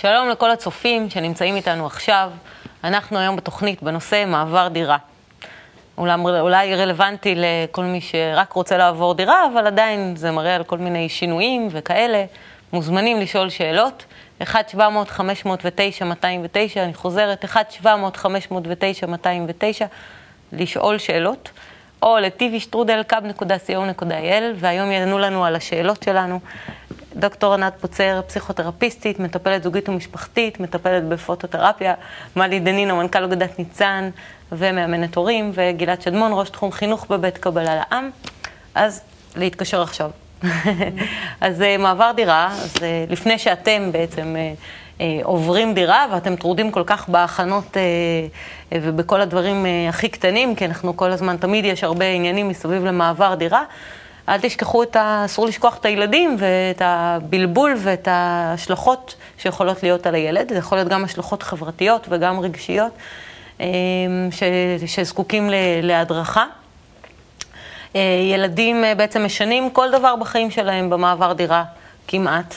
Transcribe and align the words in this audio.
שלום 0.00 0.28
לכל 0.28 0.50
הצופים 0.50 1.10
שנמצאים 1.10 1.56
איתנו 1.56 1.86
עכשיו. 1.86 2.30
אנחנו 2.84 3.18
היום 3.18 3.36
בתוכנית 3.36 3.82
בנושא 3.82 4.24
מעבר 4.26 4.68
דירה. 4.68 4.96
אולי, 5.98 6.14
אולי 6.40 6.74
רלוונטי 6.74 7.34
לכל 7.36 7.84
מי 7.84 8.00
שרק 8.00 8.52
רוצה 8.52 8.76
לעבור 8.76 9.14
דירה, 9.14 9.46
אבל 9.52 9.66
עדיין 9.66 10.16
זה 10.16 10.30
מראה 10.30 10.54
על 10.54 10.64
כל 10.64 10.78
מיני 10.78 11.08
שינויים 11.08 11.68
וכאלה. 11.70 12.24
מוזמנים 12.72 13.20
לשאול 13.20 13.48
שאלות. 13.48 14.04
1-700-509-209, 14.42 14.46
אני 16.76 16.94
חוזרת, 16.94 17.44
1-700-509-209, 17.84 17.86
לשאול 20.52 20.98
שאלות, 20.98 21.50
או 22.02 22.18
ל-tvstrudel.co.il, 22.18 24.42
והיום 24.54 24.90
יענו 24.90 25.18
לנו 25.18 25.44
על 25.44 25.56
השאלות 25.56 26.02
שלנו. 26.02 26.40
דוקטור 27.16 27.54
ענת 27.54 27.74
פוצר, 27.80 28.20
פסיכותרפיסטית, 28.26 29.20
מטפלת 29.20 29.62
זוגית 29.62 29.88
ומשפחתית, 29.88 30.60
מטפלת 30.60 31.04
בפוטותרפיה, 31.04 31.94
מלי 32.36 32.60
דנינו, 32.60 32.96
מנכ"ל 32.96 33.24
אגודת 33.24 33.58
ניצן 33.58 34.10
ומאמנת 34.52 35.14
הורים, 35.14 35.52
וגלעד 35.54 36.02
שדמון, 36.02 36.30
ראש 36.34 36.50
תחום 36.50 36.72
חינוך 36.72 37.06
בבית 37.10 37.38
קבלה 37.38 37.74
לעם. 37.74 38.10
אז 38.74 39.02
להתקשר 39.36 39.82
עכשיו. 39.82 40.10
אז 41.40 41.62
אה, 41.62 41.76
מעבר 41.78 42.10
דירה, 42.16 42.48
אז 42.52 42.76
אה, 42.82 43.04
לפני 43.08 43.38
שאתם 43.38 43.92
בעצם 43.92 44.36
אה, 45.00 45.20
עוברים 45.22 45.74
דירה, 45.74 46.06
ואתם 46.12 46.36
טרודים 46.36 46.70
כל 46.70 46.82
כך 46.86 47.08
בהכנות 47.08 47.76
ובכל 48.72 49.20
הדברים 49.20 49.66
הכי 49.88 50.08
קטנים, 50.08 50.54
כי 50.54 50.64
אנחנו 50.64 50.96
כל 50.96 51.10
הזמן, 51.10 51.36
תמיד 51.36 51.64
יש 51.64 51.84
הרבה 51.84 52.04
עניינים 52.04 52.48
מסביב 52.48 52.84
למעבר 52.84 53.34
דירה. 53.34 53.62
אל 54.28 54.38
תשכחו 54.40 54.82
את 54.82 54.96
ה... 54.96 55.22
אסור 55.24 55.46
לשכוח 55.46 55.76
את 55.76 55.84
הילדים 55.84 56.36
ואת 56.38 56.82
הבלבול 56.84 57.74
ואת 57.78 58.08
ההשלכות 58.10 59.14
שיכולות 59.38 59.82
להיות 59.82 60.06
על 60.06 60.14
הילד. 60.14 60.48
זה 60.48 60.54
יכול 60.58 60.78
להיות 60.78 60.88
גם 60.88 61.04
השלכות 61.04 61.42
חברתיות 61.42 62.06
וגם 62.10 62.40
רגשיות 62.40 62.92
ש... 64.30 64.42
שזקוקים 64.86 65.50
להדרכה. 65.82 66.44
ילדים 68.32 68.84
בעצם 68.96 69.24
משנים 69.24 69.70
כל 69.70 69.90
דבר 69.90 70.16
בחיים 70.16 70.50
שלהם 70.50 70.90
במעבר 70.90 71.32
דירה, 71.32 71.64
כמעט. 72.08 72.54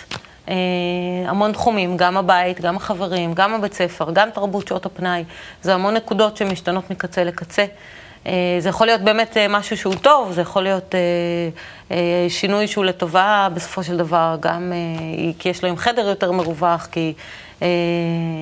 המון 1.26 1.52
תחומים, 1.52 1.98
גם 1.98 2.18
הבית, 2.18 2.62
גם 2.62 2.76
החברים, 2.76 3.34
גם 3.34 3.54
הבית 3.54 3.74
ספר, 3.74 4.12
גם 4.14 4.30
תרבות 4.30 4.68
שעות 4.68 4.86
הפנאי. 4.86 5.24
זה 5.62 5.74
המון 5.74 5.94
נקודות 5.94 6.38
שמשתנות 6.38 6.90
מקצה 6.90 7.24
לקצה. 7.24 7.66
זה 8.60 8.70
יכול 8.70 8.88
להיות 8.88 9.02
באמת 9.02 9.38
משהו 9.50 9.78
שהוא 9.78 9.96
טוב, 9.96 10.32
זה 10.32 10.42
יכול 10.42 10.64
להיות 10.64 10.96
שינוי 12.30 12.68
שהוא 12.68 12.86
לטובה 12.86 13.48
בסופו 13.54 13.84
של 13.84 13.98
דבר, 13.98 14.38
גם 14.40 14.74
כי 15.40 15.50
יש 15.50 15.64
להם 15.64 15.78
חדר 15.78 16.08
יותר 16.08 16.32
מרווח, 16.32 16.88
כי 16.92 17.14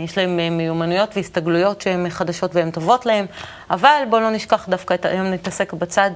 יש 0.04 0.18
להם 0.18 0.58
מיומנויות 0.58 1.18
והסתגלויות 1.18 1.82
שהן 1.82 2.10
חדשות 2.10 2.56
והן 2.56 2.72
טובות 2.72 3.06
להם, 3.06 3.26
אבל 3.70 4.04
בואו 4.10 4.22
לא 4.22 4.30
נשכח 4.30 4.70
דווקא, 4.70 4.94
את, 4.94 5.06
היום 5.06 5.28
נתעסק 5.28 5.74
בצד 5.74 6.12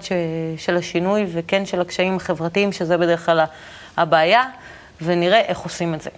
של 0.57 0.77
השינוי 0.77 1.25
וכן 1.33 1.65
של 1.65 1.81
הקשיים 1.81 2.15
החברתיים, 2.15 2.71
שזה 2.71 2.97
בדרך 2.97 3.25
כלל 3.25 3.43
הבעיה, 3.97 4.43
ונראה 5.01 5.39
איך 5.39 5.59
עושים 5.59 5.93
את 5.93 6.01
זה. 6.01 6.09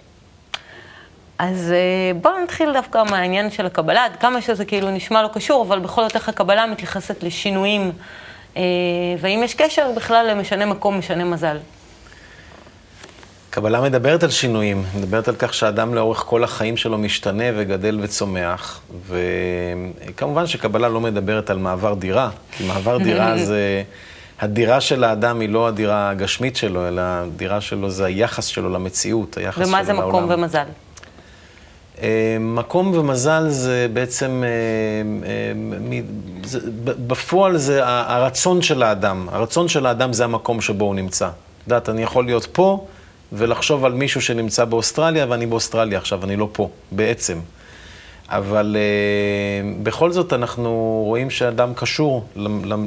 אז 1.38 1.74
בואו 2.20 2.42
נתחיל 2.42 2.72
דווקא 2.72 3.02
מהעניין 3.10 3.50
של 3.50 3.66
הקבלה, 3.66 4.04
עד 4.04 4.16
כמה 4.16 4.42
שזה 4.42 4.64
כאילו 4.64 4.90
נשמע 4.90 5.22
לא 5.22 5.28
קשור, 5.28 5.62
אבל 5.62 5.78
בכל 5.78 6.02
זאת 6.02 6.14
איך 6.14 6.28
הקבלה 6.28 6.66
מתייחסת 6.66 7.22
לשינויים, 7.22 7.92
והאם 9.20 9.40
יש 9.44 9.54
קשר 9.54 9.90
בכלל 9.96 10.30
למשנה 10.30 10.66
מקום, 10.66 10.98
משנה 10.98 11.24
מזל. 11.24 11.58
קבלה 13.50 13.80
מדברת 13.80 14.22
על 14.22 14.30
שינויים, 14.30 14.84
מדברת 14.96 15.28
על 15.28 15.34
כך 15.38 15.54
שהאדם 15.54 15.94
לאורך 15.94 16.18
כל 16.18 16.44
החיים 16.44 16.76
שלו 16.76 16.98
משתנה 16.98 17.44
וגדל 17.56 17.98
וצומח, 18.02 18.80
וכמובן 19.06 20.46
שקבלה 20.46 20.88
לא 20.88 21.00
מדברת 21.00 21.50
על 21.50 21.58
מעבר 21.58 21.94
דירה, 21.94 22.30
כי 22.52 22.66
מעבר 22.66 22.98
דירה 22.98 23.38
זה... 23.46 23.82
הדירה 24.40 24.80
של 24.80 25.04
האדם 25.04 25.40
היא 25.40 25.48
לא 25.48 25.68
הדירה 25.68 26.10
הגשמית 26.10 26.56
שלו, 26.56 26.88
אלא 26.88 27.02
הדירה 27.04 27.60
שלו 27.60 27.90
זה 27.90 28.04
היחס 28.04 28.46
שלו 28.46 28.70
למציאות, 28.70 29.36
היחס 29.36 29.54
שלו 29.54 29.64
לעולם. 29.64 29.84
ומה 29.84 29.84
זה 29.84 29.92
מקום 29.92 30.26
ומזל? 30.28 30.64
מקום 32.40 32.92
ומזל 32.94 33.48
זה 33.48 33.86
בעצם, 33.92 34.44
זה, 36.44 36.58
בפועל 36.82 37.56
זה 37.56 37.80
הרצון 37.84 38.62
של 38.62 38.82
האדם. 38.82 39.28
הרצון 39.32 39.68
של 39.68 39.86
האדם 39.86 40.12
זה 40.12 40.24
המקום 40.24 40.60
שבו 40.60 40.84
הוא 40.84 40.94
נמצא. 40.94 41.26
את 41.26 41.32
יודעת, 41.66 41.88
אני 41.88 42.02
יכול 42.02 42.24
להיות 42.24 42.46
פה 42.52 42.86
ולחשוב 43.32 43.84
על 43.84 43.92
מישהו 43.92 44.20
שנמצא 44.20 44.64
באוסטרליה, 44.64 45.26
ואני 45.28 45.46
באוסטרליה 45.46 45.98
עכשיו, 45.98 46.24
אני 46.24 46.36
לא 46.36 46.48
פה, 46.52 46.68
בעצם. 46.92 47.38
אבל 48.28 48.76
בכל 49.82 50.12
זאת 50.12 50.32
אנחנו 50.32 51.02
רואים 51.06 51.30
שאדם 51.30 51.74
קשור 51.74 52.24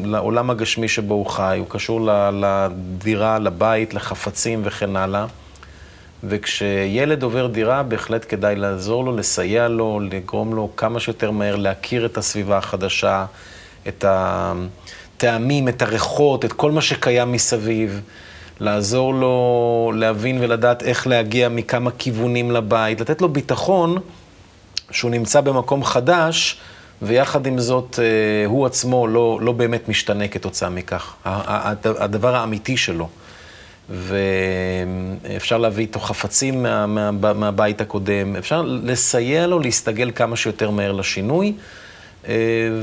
לעולם 0.06 0.50
הגשמי 0.50 0.88
שבו 0.88 1.14
הוא 1.14 1.26
חי, 1.26 1.58
הוא 1.59 1.68
קשור 1.70 2.02
לדירה, 2.34 3.40
לבית, 3.40 3.94
לחפצים 3.94 4.62
וכן 4.64 4.96
הלאה. 4.96 5.26
וכשילד 6.24 7.24
עובר 7.24 7.47
דירה, 7.47 7.84
בהחלט 7.84 8.25
כדאי 8.30 8.56
לעזור 8.56 9.06
לו, 9.06 9.16
לסייע 9.16 9.68
לו, 9.68 10.00
לגרום 10.00 10.56
לו 10.56 10.69
כמה 10.78 11.00
שיותר 11.00 11.31
מהר 11.31 11.56
להכיר 11.56 12.06
את 12.06 12.18
הסביבה 12.18 12.57
החדשה, 12.57 13.25
את 13.88 14.06
הטעמים, 14.07 15.68
את 15.68 15.81
הריחות, 15.81 16.46
את 16.46 16.53
כל 16.53 16.72
מה 16.72 16.81
שקיים 16.81 17.31
מסביב. 17.31 18.02
לעזור 18.59 19.13
לו 19.13 19.91
להבין 19.96 20.38
ולדעת 20.41 20.84
איך 20.84 21.08
להגיע 21.08 21.50
מכמה 21.50 21.91
כיוונים 21.91 22.52
לבית, 22.52 23.02
לתת 23.02 23.22
לו 23.22 23.29
ביטחון 23.29 23.97
שהוא 24.91 25.12
נמצא 25.12 25.41
במקום 25.41 25.84
חדש, 25.84 26.58
ויחד 27.02 27.46
עם 27.46 27.59
זאת 27.59 28.00
הוא 28.46 28.66
עצמו 28.66 29.08
לא, 29.08 29.40
לא 29.41 29.52
באמת 29.52 29.90
משתנה 29.90 30.28
כתוצאה 30.28 30.69
מכך. 30.69 31.13
הדבר 31.25 32.35
האמיתי 32.35 32.78
שלו. 32.78 33.09
ואפשר 33.91 35.57
להביא 35.57 35.85
איתו 35.85 36.00
חפצים 36.00 36.63
מה, 36.63 36.85
מה, 36.85 37.33
מהבית 37.33 37.81
הקודם, 37.81 38.35
אפשר 38.35 38.61
לסייע 38.61 39.47
לו 39.47 39.59
להסתגל 39.59 40.11
כמה 40.16 40.35
שיותר 40.35 40.69
מהר 40.69 40.91
לשינוי, 40.91 41.53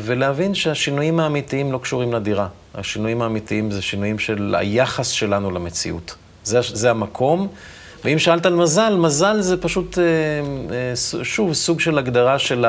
ולהבין 0.01 0.55
שהשינויים 0.55 1.21
האמיתיים 1.21 1.73
לא 1.73 1.79
קשורים 1.79 2.13
לדירה. 2.13 2.49
השינויים 2.75 3.23
האמיתיים 3.23 3.71
זה 3.71 3.83
שינויים 3.83 4.19
של 4.19 4.55
היחס 4.59 5.09
שלנו 5.09 5.51
למציאות. 5.51 6.15
זה, 6.45 6.61
זה 6.63 6.91
המקום. 6.91 7.49
ואם 8.05 8.19
שאלת 8.19 8.47
על 8.47 8.55
מזל, 8.55 8.97
מזל 8.97 9.41
זה 9.41 9.57
פשוט, 9.57 9.99
שוב, 11.23 11.53
סוג 11.53 11.81
של 11.81 11.99
הגדרה 11.99 12.39
של 12.39 12.65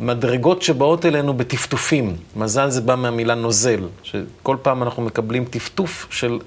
המדרגות 0.00 0.62
שבאות 0.62 1.06
אלינו 1.06 1.34
בטפטופים. 1.34 2.16
מזל 2.36 2.70
זה 2.70 2.80
בא 2.80 2.94
מהמילה 2.94 3.34
נוזל, 3.34 3.80
שכל 4.02 4.56
פעם 4.62 4.82
אנחנו 4.82 5.02
מקבלים 5.02 5.44
טפטוף 5.44 6.06
של... 6.10 6.38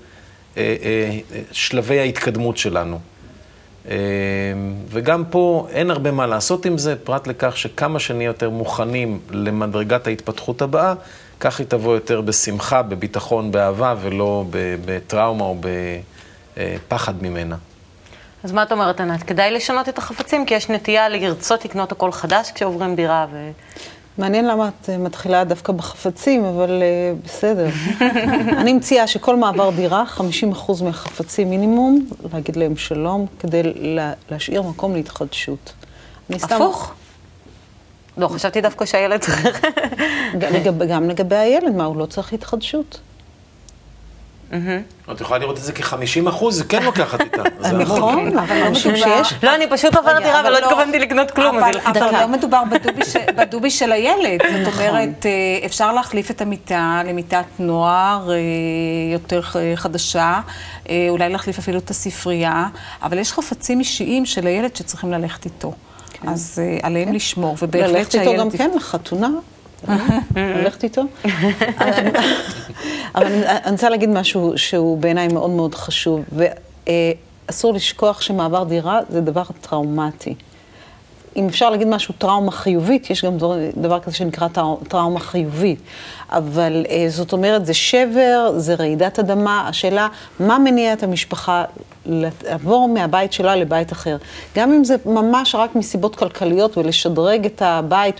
שלבי 1.51 1.99
ההתקדמות 1.99 2.57
שלנו. 2.57 2.99
וגם 4.89 5.23
פה 5.29 5.67
אין 5.71 5.91
הרבה 5.91 6.11
מה 6.11 6.27
לעשות 6.27 6.65
עם 6.65 6.77
זה, 6.77 6.95
פרט 6.95 7.27
לכך 7.27 7.57
שכמה 7.57 7.99
שנהיה 7.99 8.27
יותר 8.27 8.49
מוכנים 8.49 9.19
למדרגת 9.29 10.07
ההתפתחות 10.07 10.61
הבאה, 10.61 10.93
כך 11.39 11.59
היא 11.59 11.67
תבוא 11.67 11.93
יותר 11.93 12.21
בשמחה, 12.21 12.81
בביטחון, 12.81 13.51
באהבה, 13.51 13.95
ולא 14.01 14.45
בטראומה 14.85 15.43
או 15.43 15.57
בפחד 16.55 17.23
ממנה. 17.23 17.55
אז 18.43 18.51
מה 18.51 18.63
את 18.63 18.71
אומרת, 18.71 19.01
ענת? 19.01 19.23
כדאי 19.23 19.51
לשנות 19.51 19.89
את 19.89 19.97
החפצים? 19.97 20.45
כי 20.45 20.53
יש 20.53 20.69
נטייה 20.69 21.09
לרצות 21.09 21.65
לקנות 21.65 21.91
הכל 21.91 22.11
חדש 22.11 22.51
כשעוברים 22.51 22.95
דירה 22.95 23.25
ו... 23.31 23.51
מעניין 24.17 24.47
למה 24.47 24.69
את 24.69 24.89
מתחילה 24.89 25.43
דווקא 25.43 25.73
בחפצים, 25.73 26.45
אבל 26.45 26.81
uh, 26.81 27.25
בסדר. 27.25 27.67
אני 28.61 28.73
מציעה 28.73 29.07
שכל 29.07 29.35
מעבר 29.35 29.69
דירה, 29.69 30.03
50% 30.17 30.21
מהחפצים 30.83 31.49
מינימום, 31.49 32.05
להגיד 32.33 32.55
להם 32.55 32.75
שלום, 32.75 33.25
כדי 33.39 33.63
לה, 33.63 34.13
להשאיר 34.31 34.61
מקום 34.61 34.93
להתחדשות. 34.93 35.73
הפוך? 36.29 36.93
לא, 38.17 38.27
חשבתי 38.27 38.61
דווקא 38.61 38.85
שהילד 38.85 39.19
צריך... 39.19 39.61
גם 40.89 41.09
לגבי 41.09 41.35
הילד, 41.35 41.75
מה, 41.75 41.85
הוא 41.85 41.97
לא 41.97 42.05
צריך 42.05 42.33
התחדשות. 42.33 42.99
את 45.11 45.21
יכולה 45.21 45.39
לראות 45.39 45.57
את 45.57 45.63
זה 45.63 45.73
כ-50 45.73 46.29
אחוז, 46.29 46.57
זה 46.57 46.63
כן 46.63 46.83
לוקחת 46.83 47.21
איתה. 47.21 47.43
נכון, 47.83 48.37
אבל 48.37 48.59
לא 48.59 48.69
מדובר... 48.69 49.21
לא, 49.43 49.55
אני 49.55 49.69
פשוט 49.69 49.95
עוברת 49.95 50.23
דירה 50.23 50.41
ולא 50.45 50.57
התכוונתי 50.57 50.99
לקנות 50.99 51.31
כלום. 51.31 51.57
אבל 51.85 52.11
לא 52.11 52.27
מדובר 52.27 52.63
בדובי 53.35 53.69
של 53.79 53.91
הילד. 53.91 54.39
זאת 54.65 54.73
אומרת, 54.79 55.25
אפשר 55.65 55.93
להחליף 55.93 56.31
את 56.31 56.41
המיטה 56.41 57.01
למיטת 57.05 57.45
נוער 57.59 58.29
יותר 59.13 59.41
חדשה, 59.75 60.41
אולי 61.09 61.29
להחליף 61.29 61.59
אפילו 61.59 61.77
את 61.79 61.89
הספרייה, 61.89 62.67
אבל 63.01 63.17
יש 63.17 63.31
חפצים 63.31 63.79
אישיים 63.79 64.25
של 64.25 64.47
הילד 64.47 64.75
שצריכים 64.75 65.11
ללכת 65.11 65.45
איתו. 65.45 65.73
אז 66.27 66.61
עליהם 66.83 67.13
לשמור, 67.13 67.55
ובהחלט 67.61 68.11
שהילד... 68.11 68.27
ללכת 68.27 68.29
איתו 68.29 68.37
גם 68.37 68.49
כן 68.49 68.71
לחתונה. 68.75 69.29
הולכת 70.59 70.83
איתו. 70.83 71.01
אבל 73.15 73.25
אני 73.25 73.71
רוצה 73.71 73.89
להגיד 73.89 74.09
משהו 74.09 74.53
שהוא 74.55 74.97
בעיניי 74.97 75.27
מאוד 75.27 75.49
מאוד 75.49 75.75
חשוב, 75.75 76.23
ואסור 77.47 77.73
לשכוח 77.73 78.21
שמעבר 78.21 78.63
דירה 78.63 78.99
זה 79.09 79.21
דבר 79.21 79.43
טראומטי. 79.61 80.35
אם 81.35 81.47
אפשר 81.47 81.69
להגיד 81.69 81.87
משהו 81.87 82.13
טראומה 82.17 82.51
חיובית, 82.51 83.09
יש 83.09 83.25
גם 83.25 83.37
דבר, 83.37 83.55
דבר 83.77 83.99
כזה 83.99 84.15
שנקרא 84.15 84.47
טראו- 84.47 84.79
טראומה 84.87 85.19
חיובית. 85.19 85.79
אבל 86.33 86.85
אה, 86.89 87.05
זאת 87.07 87.33
אומרת, 87.33 87.65
זה 87.65 87.73
שבר, 87.73 88.51
זה 88.57 88.75
רעידת 88.75 89.19
אדמה, 89.19 89.67
השאלה, 89.67 90.07
מה 90.39 90.59
מניע 90.59 90.93
את 90.93 91.03
המשפחה 91.03 91.63
לעבור 92.05 92.89
מהבית 92.89 93.33
שלה 93.33 93.55
לבית 93.55 93.91
אחר? 93.91 94.17
גם 94.55 94.73
אם 94.73 94.83
זה 94.83 94.95
ממש 95.05 95.55
רק 95.55 95.75
מסיבות 95.75 96.15
כלכליות 96.15 96.77
ולשדרג 96.77 97.45
את 97.45 97.61
הבית 97.61 98.19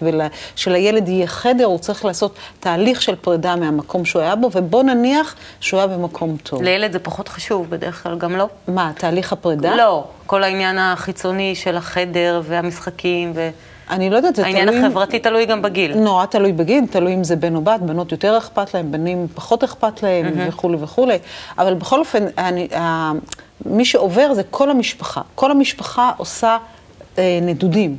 ושלילד 0.55 1.09
יהיה 1.09 1.27
חדר, 1.27 1.65
הוא 1.65 1.79
צריך 1.79 2.05
לעשות 2.05 2.35
תהליך 2.59 3.01
של 3.01 3.15
פרידה 3.15 3.55
מהמקום 3.55 4.05
שהוא 4.05 4.21
היה 4.21 4.35
בו, 4.35 4.49
ובוא 4.53 4.83
נניח 4.83 5.35
שהוא 5.59 5.79
היה 5.79 5.87
במקום 5.87 6.37
טוב. 6.43 6.61
לילד 6.63 6.91
זה 6.91 6.99
פחות 6.99 7.27
חשוב, 7.27 7.69
בדרך 7.69 8.03
כלל 8.03 8.17
גם 8.17 8.35
לא. 8.35 8.47
מה, 8.67 8.91
תהליך 8.97 9.33
הפרידה? 9.33 9.75
לא, 9.75 10.03
כל 10.25 10.43
העניין 10.43 10.77
החיצוני 10.79 11.55
של 11.55 11.77
החדר 11.77 12.41
והמשחקים, 12.43 13.33
אני 13.89 14.09
לא 14.09 14.15
יודעת, 14.15 14.35
זה 14.35 14.43
תלוי... 14.43 14.55
והעניין 14.55 14.85
החברתי 14.85 15.19
תלוי 15.19 15.45
גם 15.45 15.61
בגיל. 15.61 15.97
נורא 15.97 16.25
תלוי 16.25 16.51
בגיל, 16.51 16.85
תלוי 16.87 17.13
אם 17.13 17.23
זה 17.23 17.35
בן 17.35 17.55
או 17.55 17.61
בת, 17.61 17.79
בנות 17.79 18.11
יותר 18.11 18.37
אכפת 18.37 18.73
להם, 18.73 18.91
בנים 18.91 19.27
פחות 19.35 19.63
אכפת 19.63 20.03
להם 20.03 20.33
וכולי 20.47 20.77
וכולי. 20.79 21.17
אבל 21.57 21.73
בכל 21.73 21.99
אופן, 21.99 22.25
אני, 22.37 22.67
ה, 22.75 23.11
מי 23.65 23.85
שעובר 23.85 24.33
זה 24.33 24.41
כל 24.49 24.69
המשפחה. 24.69 25.21
כל 25.35 25.51
המשפחה 25.51 26.11
עושה 26.17 26.57
אה, 27.17 27.39
נדודים. 27.41 27.97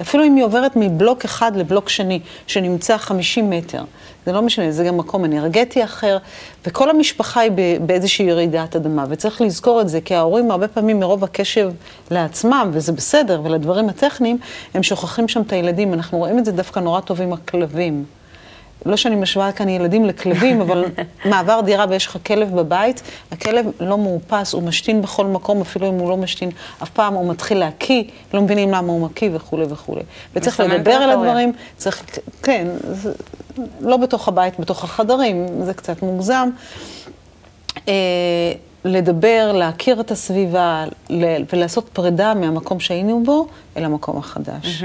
אפילו 0.00 0.24
אם 0.24 0.36
היא 0.36 0.44
עוברת 0.44 0.72
מבלוק 0.76 1.24
אחד 1.24 1.56
לבלוק 1.56 1.88
שני, 1.88 2.20
שנמצא 2.46 2.98
50 2.98 3.50
מטר. 3.50 3.84
זה 4.26 4.32
לא 4.32 4.42
משנה, 4.42 4.70
זה 4.70 4.84
גם 4.84 4.96
מקום 4.96 5.24
אנרגטי 5.24 5.84
אחר, 5.84 6.18
וכל 6.66 6.90
המשפחה 6.90 7.40
היא 7.40 7.52
באיזושהי 7.80 8.32
רעידת 8.32 8.76
אדמה, 8.76 9.04
וצריך 9.08 9.40
לזכור 9.40 9.80
את 9.80 9.88
זה, 9.88 10.00
כי 10.00 10.14
ההורים 10.14 10.50
הרבה 10.50 10.68
פעמים 10.68 11.00
מרוב 11.00 11.24
הקשב 11.24 11.70
לעצמם, 12.10 12.70
וזה 12.72 12.92
בסדר, 12.92 13.40
ולדברים 13.44 13.88
הטכניים, 13.88 14.38
הם 14.74 14.82
שוכחים 14.82 15.28
שם 15.28 15.42
את 15.42 15.52
הילדים. 15.52 15.94
אנחנו 15.94 16.18
רואים 16.18 16.38
את 16.38 16.44
זה 16.44 16.52
דווקא 16.52 16.80
נורא 16.80 17.00
טוב 17.00 17.22
עם 17.22 17.32
הכלבים. 17.32 18.04
לא 18.86 18.96
שאני 18.96 19.16
משווה 19.16 19.52
כאן 19.52 19.68
ילדים 19.68 20.04
לכלבים, 20.04 20.60
אבל 20.60 20.84
מעבר 21.30 21.60
דירה 21.60 21.84
ויש 21.88 22.06
לך 22.06 22.18
כלב 22.26 22.56
בבית, 22.56 23.02
הכלב 23.32 23.66
לא 23.80 23.98
מאופס, 23.98 24.52
הוא 24.52 24.62
משתין 24.62 25.02
בכל 25.02 25.26
מקום, 25.26 25.60
אפילו 25.60 25.88
אם 25.88 25.94
הוא 25.94 26.10
לא 26.10 26.16
משתין 26.16 26.50
אף 26.82 26.90
פעם, 26.90 27.14
הוא 27.14 27.30
מתחיל 27.30 27.58
להקיא, 27.58 28.04
לא 28.34 28.40
מבינים 28.42 28.70
למה 28.70 28.92
הוא 28.92 29.00
מקיא 29.00 29.30
וכולי 29.32 29.64
וכולי. 29.68 30.02
וצריך 30.34 30.60
לדבר 30.60 30.92
על. 30.92 31.10
הדברים, 31.10 31.52
צריך, 31.76 32.04
כן, 32.42 32.66
זה, 32.82 33.12
לא 33.80 33.96
בתוך 33.96 34.28
הבית, 34.28 34.60
בתוך 34.60 34.84
החדרים, 34.84 35.46
זה 35.64 35.74
קצת 35.74 36.02
מוגזם. 36.02 36.48
אה, 37.88 38.52
לדבר, 38.84 39.52
להכיר 39.54 40.00
את 40.00 40.10
הסביבה 40.10 40.84
ולעשות 41.52 41.88
פרידה 41.92 42.34
מהמקום 42.34 42.80
שהיינו 42.80 43.22
בו 43.24 43.46
אל 43.76 43.84
המקום 43.84 44.18
החדש. 44.18 44.84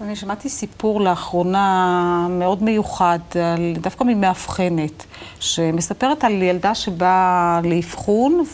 אני 0.00 0.16
שמעתי 0.16 0.48
סיפור 0.48 1.00
לאחרונה 1.00 2.26
מאוד 2.30 2.62
מיוחד, 2.62 3.18
על, 3.34 3.74
דווקא 3.80 4.04
ממאבחנת, 4.04 5.04
שמספרת 5.40 6.24
על 6.24 6.42
ילדה 6.42 6.74
שבאה 6.74 7.60
לאבחון, 7.64 8.44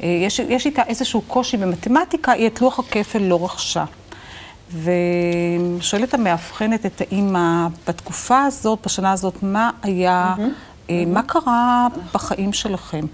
ויש 0.00 0.38
יש 0.38 0.66
איתה 0.66 0.82
איזשהו 0.82 1.22
קושי 1.22 1.56
במתמטיקה, 1.56 2.32
היא 2.32 2.46
את 2.46 2.60
לוח 2.60 2.78
הכפל 2.78 3.18
לא 3.18 3.44
רכשה. 3.44 3.84
ושואלת 4.82 6.14
המאבחנת 6.14 6.86
את 6.86 7.00
האימא, 7.00 7.66
בתקופה 7.88 8.42
הזאת, 8.42 8.78
בשנה 8.84 9.12
הזאת, 9.12 9.42
מה 9.42 9.70
היה, 9.82 10.34
אה, 10.90 11.04
מה 11.06 11.22
קרה 11.22 11.86
בחיים 12.14 12.52
שלכם? 12.52 13.06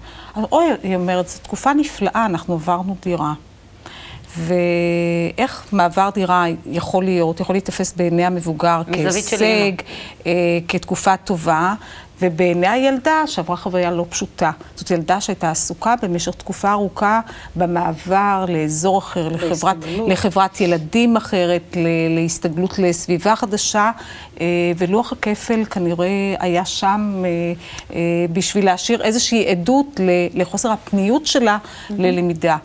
אוי, 0.51 0.65
היא 0.83 0.95
אומרת, 0.95 1.27
זו 1.27 1.39
תקופה 1.39 1.73
נפלאה, 1.73 2.25
אנחנו 2.25 2.53
עברנו 2.53 2.95
דירה. 3.01 3.33
ואיך 4.37 5.65
מעבר 5.71 6.09
דירה 6.13 6.45
יכול 6.71 7.03
להיות, 7.03 7.39
יכול 7.39 7.55
להיתפס 7.55 7.93
בעיני 7.93 8.25
המבוגר 8.25 8.81
כהישג, 8.91 9.71
אה, 10.25 10.31
כתקופה 10.67 11.17
טובה, 11.17 11.73
ובעיני 12.21 12.67
הילדה 12.67 13.27
שעברה 13.27 13.55
חוויה 13.55 13.91
לא 13.91 14.05
פשוטה. 14.09 14.51
זאת 14.75 14.91
ילדה 14.91 15.21
שהייתה 15.21 15.51
עסוקה 15.51 15.95
במשך 16.01 16.35
תקופה 16.35 16.71
ארוכה 16.71 17.19
במעבר 17.55 18.45
לאזור 18.47 18.97
אחר, 18.97 19.29
לחברת. 19.29 19.77
לחברת 20.07 20.61
ילדים 20.61 21.17
אחרת, 21.17 21.77
להסתגלות 22.09 22.79
לסביבה 22.79 23.35
חדשה, 23.35 23.91
אה, 24.41 24.45
ולוח 24.77 25.11
הכפל 25.11 25.65
כנראה 25.65 26.35
היה 26.39 26.65
שם 26.65 27.23
אה, 27.25 27.29
אה, 27.95 27.99
בשביל 28.33 28.65
להשאיר 28.65 29.01
איזושהי 29.01 29.47
עדות 29.47 29.99
לחוסר 30.33 30.71
הפניות 30.71 31.25
שלה 31.25 31.57
ללמידה. 31.89 32.57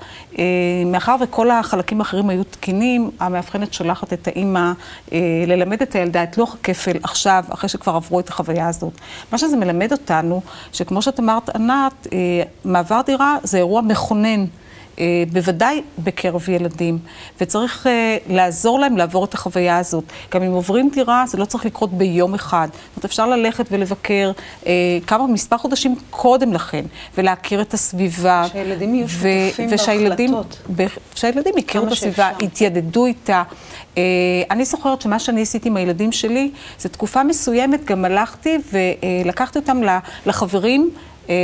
מאחר 0.87 1.17
וכל 1.21 1.51
החלקים 1.51 2.01
האחרים 2.01 2.31
היו 2.31 2.45
תקינים, 2.45 3.11
המאבחנת 3.21 3.73
שולחת 3.73 4.13
את 4.13 4.29
האימא 4.29 4.73
ללמד 5.47 5.83
את 5.83 5.95
הילדה 5.95 6.23
את 6.23 6.39
לוח 6.39 6.55
הכפל 6.55 6.97
עכשיו, 7.03 7.45
אחרי 7.49 7.69
שכבר 7.69 7.97
עברו 7.97 8.21
את 8.21 8.29
החוויה 8.29 8.69
הזאת. 8.69 8.93
מה 9.33 9.39
שזה 9.47 9.57
מלמד 9.57 9.93
אותנו, 9.93 10.41
שכמו 10.73 11.03
שאת 11.03 11.21
אמרת, 11.21 11.57
ענת, 11.57 12.07
אה, 12.13 12.19
מעבר 12.65 13.01
דירה 13.07 13.37
זה 13.43 13.59
אירוע 13.59 13.81
מכונן. 13.81 14.45
אה, 14.99 15.25
בוודאי 15.33 15.83
בקרב 15.99 16.49
ילדים, 16.49 16.99
וצריך 17.41 17.87
אה, 17.87 18.17
לעזור 18.29 18.81
להם 18.81 18.97
לעבור 18.97 19.25
את 19.25 19.35
החוויה 19.35 19.79
הזאת. 19.79 20.05
גם 20.31 20.43
אם 20.43 20.53
עוברים 20.53 20.91
דירה, 20.93 21.25
זה 21.27 21.39
לא 21.39 21.45
צריך 21.45 21.65
לקרות 21.67 21.93
ביום 21.93 22.35
אחד. 22.35 22.69
זאת 22.73 22.97
אומרת, 22.97 23.05
אפשר 23.05 23.27
ללכת 23.27 23.67
ולבקר 23.71 24.33
אה, 24.67 24.73
כמה, 25.07 25.27
מספר 25.27 25.59
חודשים 25.59 25.95
קודם 26.11 26.53
לכן, 26.53 26.85
ולהכיר 27.19 27.61
את 27.61 27.75
הסביבה. 27.75 28.47
שהילדים 28.53 28.95
יהיו 28.95 29.09
שותפים 29.09 29.71
בהחלטות. 29.71 30.59
שהילדים 31.15 31.55
יכירו 31.59 31.87
את 31.87 31.93
הסביבה, 31.93 32.31
שאפשר. 32.33 32.47
התיידדו 32.47 33.07
איתה. 33.07 33.43
אני 34.51 34.65
זוכרת 34.65 35.03
שמה 35.03 35.19
שאני 35.19 35.43
עשיתי 35.43 35.69
עם 35.69 35.77
הילדים 35.77 36.13
שלי, 36.13 36.51
זה 36.79 36.89
תקופה 36.89 37.23
מסוימת, 37.23 37.85
גם 37.85 38.05
הלכתי 38.05 38.59
ולקחתי 39.25 39.59
אותם 39.59 39.81
לחברים. 40.27 40.91
אה, 41.31 41.35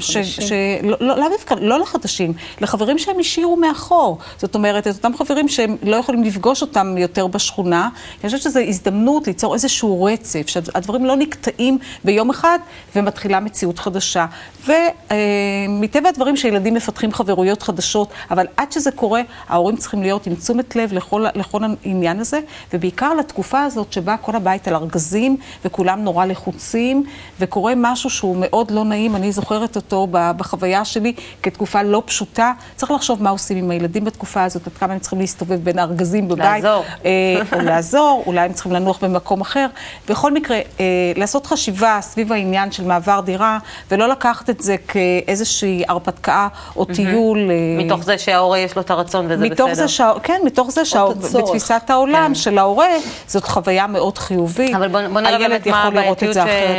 ש- 0.00 0.16
חדשים. 0.16 0.46
שלא 0.46 0.96
לא, 1.00 1.18
לאו 1.18 1.28
דווקא, 1.28 1.54
לא 1.60 1.78
לחדשים, 1.80 2.32
לחברים 2.60 2.98
שהם 2.98 3.18
השאירו 3.20 3.56
מאחור. 3.56 4.18
זאת 4.38 4.54
אומרת, 4.54 4.86
את 4.86 4.94
אותם 4.94 5.16
חברים 5.16 5.48
שהם 5.48 5.76
לא 5.82 5.96
יכולים 5.96 6.22
לפגוש 6.24 6.62
אותם 6.62 6.98
יותר 6.98 7.26
בשכונה. 7.26 7.88
אני 8.20 8.28
חושבת 8.30 8.42
שזו 8.42 8.60
הזדמנות 8.60 9.26
ליצור 9.26 9.54
איזשהו 9.54 10.04
רצף, 10.04 10.46
שהדברים 10.46 11.04
לא 11.04 11.16
נקטעים 11.16 11.78
ביום 12.04 12.30
אחד 12.30 12.58
ומתחילה 12.96 13.40
מציאות 13.40 13.78
חדשה. 13.78 14.26
ומטבע 14.66 16.08
הדברים 16.08 16.36
שילדים 16.36 16.74
מפתחים 16.74 17.12
חברויות 17.12 17.62
חדשות, 17.62 18.08
אבל 18.30 18.46
עד 18.56 18.72
שזה 18.72 18.90
קורה, 18.90 19.20
ההורים 19.48 19.76
צריכים 19.76 20.02
להיות 20.02 20.26
עם 20.26 20.34
תשומת 20.34 20.76
לב 20.76 20.92
לכל, 20.92 21.24
לכל 21.34 21.60
העניין 21.84 22.20
הזה, 22.20 22.40
ובעיקר 22.72 23.14
לתקופה 23.14 23.62
הזאת 23.62 23.92
שבה 23.92 24.16
כל 24.16 24.36
הבית 24.36 24.68
על 24.68 24.74
ארגזים 24.74 25.36
וכולם 25.64 26.04
נורא 26.04 26.24
לחוצים, 26.24 27.04
וקורה 27.40 27.72
משהו 27.76 28.10
שהוא 28.10 28.36
מאוד 28.40 28.70
לא 28.70 28.84
נעים, 28.92 29.16
אני 29.16 29.32
זוכרת 29.32 29.76
אותו 29.76 30.06
בחוויה 30.10 30.84
שלי 30.84 31.12
כתקופה 31.42 31.82
לא 31.82 32.02
פשוטה. 32.06 32.52
צריך 32.76 32.92
לחשוב 32.92 33.22
מה 33.22 33.30
עושים 33.30 33.56
עם 33.56 33.70
הילדים 33.70 34.04
בתקופה 34.04 34.42
הזאת, 34.42 34.66
עד 34.66 34.72
כמה 34.80 34.92
הם 34.92 34.98
צריכים 34.98 35.20
להסתובב 35.20 35.54
בין 35.64 35.78
הארגזים 35.78 36.28
בבית. 36.28 36.64
לעזור. 36.64 36.84
אה, 37.04 37.10
או 37.52 37.60
לעזור, 37.60 38.22
אולי 38.26 38.40
הם 38.40 38.52
צריכים 38.52 38.72
לנוח 38.72 39.04
במקום 39.04 39.40
אחר. 39.40 39.66
בכל 40.08 40.32
מקרה, 40.32 40.56
אה, 40.80 40.84
לעשות 41.16 41.46
חשיבה 41.46 41.98
סביב 42.02 42.32
העניין 42.32 42.72
של 42.72 42.84
מעבר 42.84 43.20
דירה, 43.20 43.58
ולא 43.90 44.08
לקחת 44.08 44.50
את 44.50 44.60
זה 44.60 44.76
כאיזושהי 44.88 45.84
הרפתקה 45.88 46.48
או 46.76 46.84
טיול. 46.84 47.38
אה, 47.50 47.84
מתוך 47.84 48.04
זה 48.04 48.18
שההורה 48.18 48.58
יש 48.58 48.76
לו 48.76 48.82
את 48.82 48.90
הרצון 48.90 49.26
וזה 49.28 49.44
מתוך 49.44 49.70
בסדר. 49.70 49.74
זה 49.74 49.88
שה... 49.88 50.12
כן, 50.22 50.40
מתוך 50.44 50.70
זה. 50.70 50.84
שבתפיסת 50.84 51.82
העולם 51.88 52.34
של 52.34 52.58
ההורה, 52.58 52.88
זאת 53.26 53.44
חוויה 53.44 53.86
מאוד 53.86 54.18
חיובית. 54.18 54.68
כן. 54.70 54.76
אבל 54.76 54.88
בוא, 54.88 55.00
בוא 55.12 55.20
נראה 55.20 55.38
באמת 55.38 55.66
מה 55.66 55.82
הבעייתיות 55.82 56.34
ש- 56.34 56.38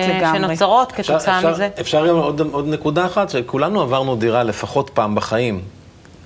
לגמרי. 0.10 0.40
שנוצרות 0.40 0.92
כתוצאה 0.92 1.52
מזה. 1.52 1.70
אפשר 1.82 2.03
גם 2.08 2.16
עוד, 2.16 2.42
עוד 2.52 2.68
נקודה 2.68 3.06
אחת, 3.06 3.30
שכולנו 3.30 3.82
עברנו 3.82 4.16
דירה 4.16 4.44
לפחות 4.44 4.90
פעם 4.94 5.16
בחיים. 5.16 5.62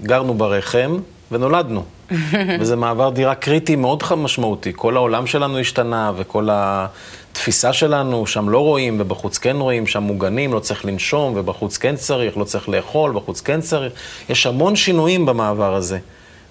גרנו 0.01 0.34
ברחם 0.34 0.98
ונולדנו. 1.31 1.84
וזה 2.60 2.75
מעבר 2.75 3.10
דירה 3.10 3.36
קריטי 3.36 3.75
מאוד 3.75 4.03
משמעותי. 4.17 4.72
כל 4.75 4.98
העולם 4.98 5.27
שלנו 5.27 5.60
השתנה 5.60 6.12
וכל 6.17 6.50
התפיסה 6.51 7.74
שלנו, 7.74 8.27
שם 8.27 8.50
לא 8.50 8.60
רואים 8.60 8.98
ובחוץ 9.00 9.38
כן 9.38 9.55
רואים, 9.55 9.88
שם 9.88 10.03
מוגנים, 10.03 10.53
לא 10.53 10.60
צריך 10.60 10.86
לנשום 10.86 11.34
ובחוץ 11.36 11.77
כן 11.77 11.96
צריך, 11.96 12.38
לא 12.38 12.43
צריך 12.43 12.69
לאכול, 12.69 13.12
בחוץ 13.12 13.41
כן 13.41 13.62
צריך. 13.62 13.93
יש 14.29 14.46
המון 14.46 14.75
שינויים 14.75 15.25
במעבר 15.25 15.75
הזה. 15.75 16.00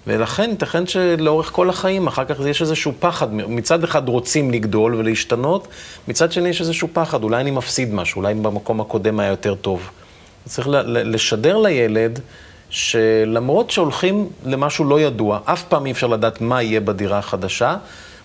ולכן 0.07 0.49
ייתכן 0.49 0.87
שלאורך 0.87 1.51
כל 1.51 1.69
החיים, 1.69 2.07
אחר 2.07 2.25
כך 2.25 2.35
יש 2.45 2.61
איזשהו 2.61 2.91
פחד. 2.99 3.33
מצד 3.33 3.83
אחד 3.83 4.09
רוצים 4.09 4.51
לגדול 4.51 4.95
ולהשתנות, 4.95 5.67
מצד 6.07 6.31
שני 6.31 6.49
יש 6.49 6.61
איזשהו 6.61 6.87
פחד, 6.93 7.23
אולי 7.23 7.41
אני 7.41 7.51
מפסיד 7.51 7.93
משהו, 7.93 8.21
אולי 8.21 8.33
במקום 8.33 8.81
הקודם 8.81 9.19
היה 9.19 9.29
יותר 9.29 9.55
טוב. 9.55 9.89
צריך 10.45 10.67
לשדר 10.85 11.57
לילד 11.57 12.19
שלמרות 12.69 13.71
שהולכים 13.71 14.29
למשהו 14.45 14.85
לא 14.85 14.99
ידוע, 14.99 15.39
אף 15.45 15.63
פעם 15.63 15.85
אי 15.85 15.91
אפשר 15.91 16.07
לדעת 16.07 16.41
מה 16.41 16.61
יהיה 16.61 16.79
בדירה 16.79 17.17
החדשה, 17.17 17.75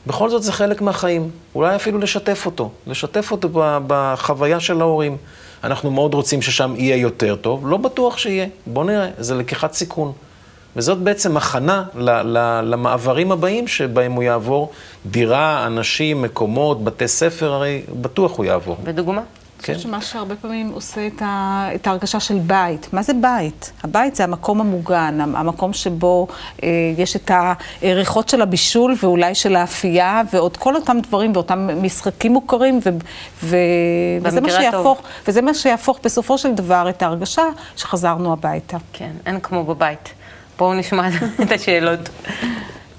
בכל 0.07 0.31
זאת 0.31 0.43
זה 0.43 0.53
חלק 0.53 0.81
מהחיים. 0.81 1.31
אולי 1.55 1.77
אפילו 1.77 1.99
לשתף 1.99 2.47
אותו, 2.47 2.71
לשתף 2.87 3.33
אותו 3.33 3.49
בחוויה 3.87 4.61
של 4.61 4.81
ההורים. 4.81 5.17
אנחנו 5.65 5.91
מאוד 5.91 6.15
רוצים 6.15 6.43
ששם 6.43 6.75
יהיה 6.77 6.97
יותר 6.97 7.37
טוב, 7.37 7.69
לא 7.69 7.77
בטוח 7.77 8.19
שיהיה. 8.19 8.47
בוא 8.67 8.85
נראה, 8.85 9.09
זה 9.19 9.35
לקיחת 9.35 9.73
סיכון. 9.73 10.13
וזאת 10.77 10.99
בעצם 10.99 11.37
הכנה 11.37 11.85
ל- 11.95 12.11
ל- 12.39 12.61
למעברים 12.65 13.33
הבאים 13.33 13.69
שבהם 13.69 14.13
הוא 14.13 14.23
יעבור. 14.23 14.71
דירה, 15.07 15.67
אנשים, 15.67 16.23
מקומות, 16.23 16.85
בתי 16.85 17.09
ספר, 17.09 17.53
הרי 17.53 17.83
בטוח 18.01 18.37
הוא 18.37 18.45
יעבור. 18.45 18.77
ודוגמה? 18.85 19.21
כן. 19.65 19.73
אני 19.73 19.79
חושבת 19.79 19.91
שמה 19.93 20.03
שהרבה 20.03 20.35
פעמים 20.37 20.71
עושה 20.75 21.07
את, 21.07 21.23
ה, 21.23 21.69
את 21.75 21.87
ההרגשה 21.87 22.21
של 22.21 22.39
בית. 22.39 22.89
מה 22.93 23.03
זה 23.03 23.13
בית? 23.15 23.73
הבית 23.83 24.17
זה 24.17 24.25
המקום 24.25 24.61
המוגן, 24.61 25.21
המ- 25.21 25.37
המקום 25.37 25.73
שבו 25.73 26.27
אה, 26.63 26.69
יש 26.99 27.17
את 27.17 27.31
הריחות 27.83 28.29
של 28.29 28.43
הבישול 28.43 28.95
ואולי 29.03 29.35
של 29.35 29.57
האפייה 29.57 30.23
ועוד 30.33 30.57
כל 30.57 30.77
אותם 30.77 30.97
דברים 31.01 31.33
ואותם 31.35 31.69
משחקים 31.83 32.33
מוכרים 32.33 32.81
ו, 32.87 32.91
ו, 33.45 33.57
וזה, 34.23 34.41
מה. 34.41 34.51
שיהפוך, 34.51 35.03
וזה 35.29 35.43
מה 35.43 35.55
שיהפוך 35.55 35.99
בסופו 36.05 36.39
של 36.39 36.55
דבר 36.55 36.87
את 36.89 37.03
ההרגשה 37.03 37.43
שחזרנו 37.77 38.33
הביתה. 38.33 38.77
כן, 38.93 39.11
אין 39.27 39.41
כמו 39.41 39.65
בבית. 39.65 40.09
בואו 40.59 40.75
נשמע 40.75 41.09
את 41.43 41.53
השאלות. 41.53 42.01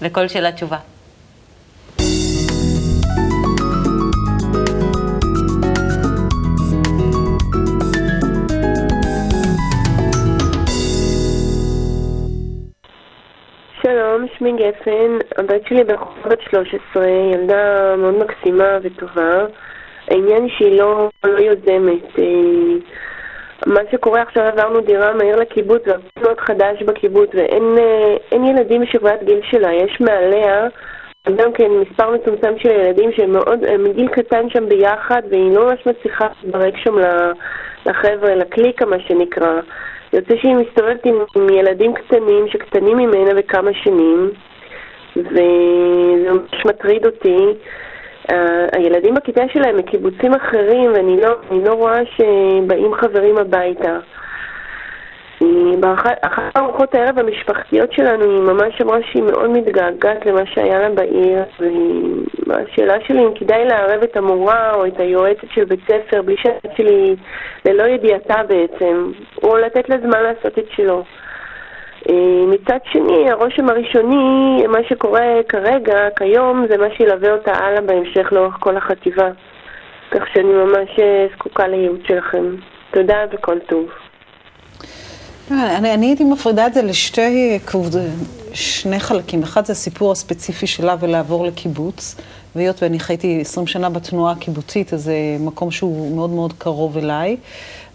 לכל 0.01 0.27
שאלה 0.27 0.51
תשובה. 0.51 0.77
שלום, 13.81 14.25
שמי 14.37 14.51
גפן, 14.51 15.17
הבת 15.37 15.67
שלי 15.69 15.83
בת 15.83 16.39
13, 16.49 17.07
ילדה 17.33 17.95
מאוד 17.97 18.15
מקסימה 18.23 18.77
וטובה. 18.83 19.45
העניין 20.07 20.43
היא 20.43 20.51
שהיא 20.57 20.79
לא, 20.79 21.09
לא 21.23 21.39
יוזמת. 21.39 22.19
אה, 22.19 22.23
מה 23.65 23.81
שקורה 23.91 24.21
עכשיו, 24.21 24.43
עברנו 24.43 24.81
דירה 24.81 25.13
מהר 25.13 25.35
לקיבוץ, 25.35 25.81
והכל 25.87 26.21
מאוד 26.21 26.39
חדש 26.39 26.83
בקיבוץ, 26.83 27.29
ואין 27.33 27.75
אה, 27.77 28.49
ילדים 28.49 28.81
בשכבת 28.81 29.23
גיל 29.23 29.41
שלה, 29.43 29.73
יש 29.73 30.01
מעליה 30.01 30.67
גם 31.35 31.53
כן 31.53 31.71
מספר 31.71 32.11
מצומצם 32.11 32.53
של 32.57 32.69
ילדים 32.69 33.11
שהם 33.11 33.33
מאוד, 33.33 33.77
מגיל 33.79 34.07
קטן 34.07 34.49
שם 34.49 34.69
ביחד, 34.69 35.21
והיא 35.29 35.55
לא 35.55 35.65
ממש 35.65 35.87
מצליחה 35.87 36.27
להתברג 36.43 36.77
שם 36.77 36.95
לחבר'ה, 37.85 38.35
לקליקה 38.35 38.85
מה 38.85 38.99
שנקרא. 38.99 39.61
יוצא 40.13 40.35
שהיא 40.37 40.55
מסתובבת 40.55 41.05
עם, 41.05 41.15
עם 41.35 41.49
ילדים 41.49 41.93
קטנים 41.93 42.47
שקטנים 42.47 42.97
ממנה 42.97 43.33
בכמה 43.33 43.71
שנים, 43.73 44.31
וזה 45.15 45.41
ממש 46.31 46.65
מטריד 46.65 47.05
אותי. 47.05 47.37
הילדים 48.71 49.13
בכיתה 49.15 49.43
שלהם 49.53 49.77
מקיבוצים 49.77 50.33
אחרים, 50.33 50.91
ואני 50.93 51.21
לא, 51.21 51.35
לא 51.65 51.73
רואה 51.73 51.99
שבאים 52.05 52.93
חברים 52.93 53.37
הביתה. 53.37 53.99
אחת 56.21 56.57
ארוחות 56.57 56.95
הערב 56.95 57.19
המשפחתיות 57.19 57.93
שלנו, 57.93 58.23
היא 58.23 58.41
ממש 58.41 58.81
אמרה 58.81 58.97
שהיא 59.11 59.23
מאוד 59.23 59.49
מתגעגעת 59.49 60.25
למה 60.25 60.45
שהיה 60.45 60.79
לה 60.79 60.89
בעיר, 60.89 61.43
והשאלה 62.47 62.95
שלי 63.07 63.25
אם 63.25 63.33
כדאי 63.35 63.65
לערב 63.65 64.03
את 64.03 64.17
המורה 64.17 64.73
או 64.73 64.85
את 64.85 64.99
היועצת 64.99 65.47
של 65.53 65.63
בית 65.63 65.79
ספר, 65.87 66.21
בלי 66.21 66.35
שהילד 66.37 66.77
שלי, 66.77 67.15
ללא 67.65 67.83
ידיעתה 67.83 68.43
בעצם, 68.47 69.11
או 69.43 69.57
לתת 69.57 69.89
לה 69.89 69.95
זמן 69.97 70.23
לעשות 70.23 70.59
את 70.59 70.65
שלו. 70.75 71.03
אה, 72.09 72.45
מצד 72.47 72.77
שני, 72.91 73.31
הרושם 73.31 73.69
הראשוני, 73.69 74.67
מה 74.67 74.79
שקורה 74.89 75.25
כרגע, 75.49 76.09
כיום, 76.15 76.65
זה 76.69 76.77
מה 76.77 76.87
שילווה 76.97 77.31
אותה 77.31 77.51
הלאה 77.51 77.81
בהמשך 77.81 78.27
לאורך 78.31 78.55
כל 78.59 78.77
החטיבה. 78.77 79.29
כך 80.11 80.23
שאני 80.33 80.53
ממש 80.53 80.99
אה, 80.99 81.25
זקוקה 81.35 81.67
לייעוץ 81.67 82.01
שלכם. 82.07 82.55
תודה 82.91 83.17
וכל 83.33 83.59
טוב. 83.59 83.85
אני, 85.51 85.93
אני 85.93 86.05
הייתי 86.05 86.23
מפרידה 86.23 86.67
את 86.67 86.73
זה 86.73 86.81
לשתי 86.81 87.59
קבוצות, 87.65 88.01
שני 88.53 88.99
חלקים. 88.99 89.43
אחד 89.43 89.65
זה 89.65 89.73
הסיפור 89.73 90.11
הספציפי 90.11 90.67
שלה 90.67 90.95
ולעבור 90.99 91.45
לקיבוץ, 91.45 92.15
והיות 92.55 92.83
ואני 92.83 92.99
חייתי 92.99 93.41
20 93.41 93.67
שנה 93.67 93.89
בתנועה 93.89 94.31
הקיבוצית, 94.31 94.93
אז 94.93 95.03
זה 95.03 95.15
מקום 95.39 95.71
שהוא 95.71 96.15
מאוד 96.15 96.29
מאוד 96.29 96.53
קרוב 96.57 96.97
אליי. 96.97 97.37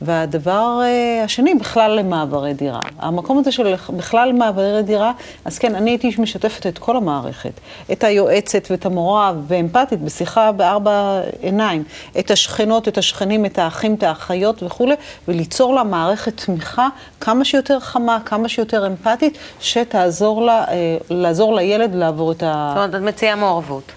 והדבר 0.03 0.81
אה, 0.83 1.25
השני, 1.25 1.55
בכלל 1.55 1.99
למעברי 1.99 2.55
דירה. 2.55 2.81
המקום 2.99 3.39
הזה 3.39 3.53
של 3.53 3.75
בכלל 3.97 4.33
מעברי 4.33 4.83
דירה, 4.83 5.13
אז 5.45 5.59
כן, 5.59 5.75
אני 5.75 5.91
הייתי 5.91 6.11
משתפת 6.19 6.67
את 6.67 6.79
כל 6.79 6.97
המערכת. 6.97 7.53
את 7.93 8.05
היועצת 8.05 8.69
ואת 8.71 8.87
המורה, 8.87 9.33
ואמפתית, 9.47 10.01
בשיחה 10.01 10.53
בארבע 10.53 11.21
עיניים. 11.41 11.85
את 12.19 12.31
השכנות, 12.31 12.89
את 12.89 12.99
השכנים, 12.99 13.47
את 13.47 13.59
האחים, 13.59 13.95
את 13.95 14.03
האחיות 14.03 14.63
וכולי, 14.63 14.95
וליצור 15.29 15.75
לה 15.75 15.85
מערכת 15.85 16.45
תמיכה 16.45 16.89
כמה 17.21 17.45
שיותר 17.45 17.81
חמה, 17.81 18.19
כמה 18.25 18.49
שיותר 18.49 18.87
אמפתית, 18.87 19.39
שתעזור 19.61 20.43
לה, 20.43 20.65
אה, 20.69 20.97
לעזור 21.11 21.55
לילד 21.55 21.95
לעבור 21.95 22.33
את 22.33 22.43
ה... 22.43 22.73
זאת 22.75 22.77
אומרת, 22.77 22.95
את 22.95 23.01
מציעה 23.01 23.37
מעורבות. 23.37 23.93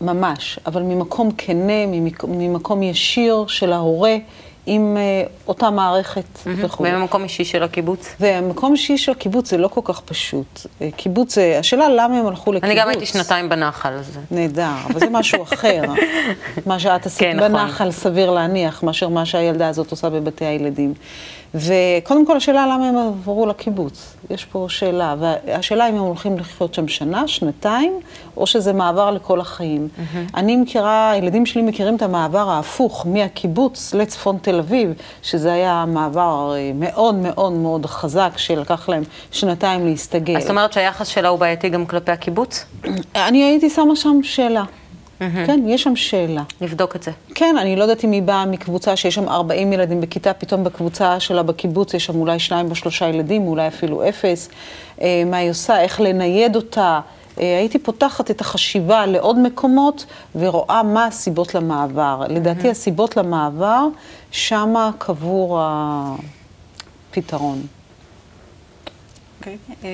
ממש, 0.00 0.58
אבל 0.66 0.82
ממקום 0.82 1.30
כנה, 1.38 1.86
ממק- 1.86 2.24
ממקום 2.28 2.82
ישיר 2.82 3.44
של 3.48 3.72
ההורה, 3.72 4.16
עם 4.70 4.96
אה, 4.96 5.02
אותה 5.48 5.70
מערכת 5.70 6.24
וכו'. 6.46 6.84
במקום 6.84 7.22
אישי 7.22 7.44
של 7.44 7.62
הקיבוץ. 7.62 8.14
והמקום 8.20 8.72
אישי 8.72 8.98
של 8.98 9.12
הקיבוץ 9.12 9.50
זה 9.50 9.56
לא 9.58 9.68
כל 9.68 9.80
כך 9.84 10.00
פשוט. 10.00 10.60
אה, 10.82 10.88
קיבוץ, 10.96 11.34
זה- 11.34 11.56
השאלה 11.60 11.88
למה 11.88 12.18
הם 12.18 12.26
הלכו 12.26 12.52
לקיבוץ. 12.52 12.70
אני 12.70 12.80
גם 12.80 12.88
הייתי 12.88 13.06
שנתיים 13.06 13.48
בנחל, 13.48 13.92
אז... 13.92 14.18
נהדר, 14.30 14.70
אבל 14.90 15.00
זה 15.00 15.06
משהו 15.10 15.42
אחר. 15.42 15.82
מה 16.66 16.78
שאת 16.78 17.06
עשית 17.06 17.20
כן, 17.20 17.36
נכון. 17.36 17.52
בנחל, 17.52 17.90
סביר 17.90 18.30
להניח, 18.30 18.82
מאשר 18.82 19.08
מה 19.08 19.26
שהילדה 19.26 19.68
הזאת 19.68 19.90
עושה 19.90 20.10
בבתי 20.10 20.44
הילדים. 20.44 20.94
וקודם 21.54 22.26
כל, 22.26 22.36
השאלה 22.36 22.66
למה 22.66 22.88
הם 22.88 22.96
עברו 22.96 23.46
לקיבוץ. 23.46 24.16
יש 24.30 24.44
פה 24.44 24.66
שאלה, 24.68 25.14
והשאלה 25.18 25.88
אם 25.88 25.94
הם 25.94 26.00
הולכים 26.00 26.38
לחיות 26.38 26.74
שם 26.74 26.88
שנה, 26.88 27.28
שנתיים, 27.28 28.00
או 28.36 28.46
שזה 28.46 28.72
מעבר 28.72 29.10
לכל 29.10 29.40
החיים. 29.40 29.88
אני 30.34 30.56
מכירה, 30.56 31.10
הילדים 31.10 31.46
שלי 31.46 31.62
מכירים 31.62 31.96
את 31.96 32.02
המעבר 32.02 32.50
ההפוך, 32.50 33.06
מהקיבוץ 33.06 33.94
לצפון 33.94 34.38
תל 34.42 34.58
אביב, 34.58 34.92
שזה 35.22 35.52
היה 35.52 35.84
מעבר 35.88 36.54
אה, 36.56 36.70
מאוד 36.74 37.14
מאוד 37.14 37.52
מאוד 37.52 37.86
חזק, 37.86 38.30
שלקח 38.36 38.88
להם 38.88 39.02
שנתיים 39.30 39.86
להסתגל. 39.86 40.36
אז 40.36 40.42
זאת 40.42 40.50
אומרת 40.50 40.72
שהיחס 40.72 41.08
שלה 41.08 41.28
הוא 41.28 41.38
בעייתי 41.38 41.68
גם 41.68 41.86
כלפי 41.86 42.12
הקיבוץ? 42.12 42.64
אני 43.28 43.44
הייתי 43.44 43.70
שמה 43.70 43.96
שם 43.96 44.22
שאלה. 44.22 44.64
כן, 45.18 45.60
יש 45.66 45.82
שם 45.82 45.96
שאלה. 45.96 46.42
נבדוק 46.60 46.96
את 46.96 47.02
זה. 47.02 47.10
כן, 47.34 47.56
אני 47.60 47.76
לא 47.76 47.82
יודעת 47.82 48.04
אם 48.04 48.12
היא 48.12 48.22
באה 48.22 48.46
מקבוצה 48.46 48.96
שיש 48.96 49.14
שם 49.14 49.28
40 49.28 49.72
ילדים 49.72 50.00
בכיתה, 50.00 50.32
פתאום 50.32 50.64
בקבוצה 50.64 51.20
שלה 51.20 51.42
בקיבוץ 51.42 51.94
יש 51.94 52.04
שם 52.04 52.16
אולי 52.16 52.38
שניים 52.38 52.70
או 52.70 52.74
שלושה 52.74 53.08
ילדים, 53.08 53.42
אולי 53.42 53.68
אפילו 53.68 54.08
אפס. 54.08 54.48
אה, 55.00 55.22
מה 55.26 55.36
היא 55.36 55.50
עושה, 55.50 55.80
איך 55.80 56.00
לנייד 56.00 56.56
אותה. 56.56 57.00
אה, 57.40 57.58
הייתי 57.58 57.78
פותחת 57.78 58.30
את 58.30 58.40
החשיבה 58.40 59.06
לעוד 59.06 59.38
מקומות 59.38 60.06
ורואה 60.36 60.82
מה 60.82 61.06
הסיבות 61.06 61.54
למעבר. 61.54 62.22
לדעתי 62.28 62.70
הסיבות 62.70 63.16
למעבר, 63.16 63.86
שמה 64.30 64.90
קבור 64.98 65.60
הפתרון. 67.10 67.77
אוקיי. 69.38 69.56
אה, 69.84 69.88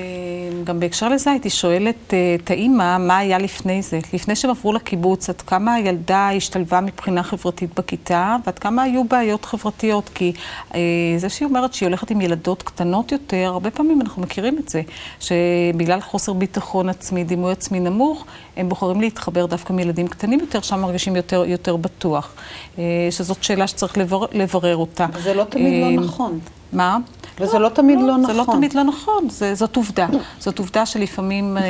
גם 0.63 0.79
בהקשר 0.79 1.09
לזה 1.09 1.31
הייתי 1.31 1.49
שואלת 1.49 2.13
אה, 2.13 2.35
את 2.43 2.51
האימא, 2.51 2.97
מה 2.97 3.17
היה 3.17 3.37
לפני 3.37 3.81
זה? 3.81 3.99
לפני 4.13 4.35
שהם 4.35 4.51
עברו 4.51 4.73
לקיבוץ, 4.73 5.29
עד 5.29 5.41
כמה 5.41 5.73
הילדה 5.73 6.29
השתלבה 6.29 6.81
מבחינה 6.81 7.23
חברתית 7.23 7.69
בכיתה, 7.79 8.35
ועד 8.45 8.59
כמה 8.59 8.83
היו 8.83 9.03
בעיות 9.03 9.45
חברתיות? 9.45 10.09
כי 10.13 10.33
אה, 10.75 10.79
זה 11.17 11.29
שהיא 11.29 11.47
אומרת 11.47 11.73
שהיא 11.73 11.87
הולכת 11.87 12.11
עם 12.11 12.21
ילדות 12.21 12.63
קטנות 12.63 13.11
יותר, 13.11 13.49
הרבה 13.53 13.71
פעמים 13.71 14.01
אנחנו 14.01 14.21
מכירים 14.21 14.57
את 14.57 14.69
זה, 14.69 14.81
שבגלל 15.19 16.01
חוסר 16.01 16.33
ביטחון 16.33 16.89
עצמי, 16.89 17.23
דימוי 17.23 17.51
עצמי 17.51 17.79
נמוך, 17.79 18.25
הם 18.57 18.69
בוחרים 18.69 19.01
להתחבר 19.01 19.45
דווקא 19.45 19.73
עם 19.73 19.79
ילדים 19.79 20.07
קטנים 20.07 20.39
יותר, 20.39 20.61
שם 20.61 20.79
מרגישים 20.79 21.15
יותר, 21.15 21.45
יותר 21.45 21.75
בטוח. 21.75 22.33
אה, 22.79 22.83
שזאת 23.11 23.43
שאלה 23.43 23.67
שצריך 23.67 23.97
לברר, 23.97 24.27
לברר 24.33 24.77
אותה. 24.77 25.05
וזה 25.13 25.33
לא 25.33 25.43
תמיד 25.43 25.83
אה, 25.83 25.89
לא 25.89 26.03
נכון. 26.03 26.39
מה? 26.73 26.97
וזה 27.39 27.59
לא 27.59 27.69
תמיד 27.69 27.99
לא 28.01 28.15
זה 28.27 28.33
לא 28.33 28.41
נכון. 28.41 28.55
תמיד 28.55 28.73
לא 28.73 28.83
נכון, 28.83 29.29
זה, 29.29 29.55
זאת 29.55 29.75
עובדה. 29.75 30.07
זאת 30.39 30.59
עובדה 30.59 30.85
שלפעמים 30.85 31.57
אה, 31.57 31.63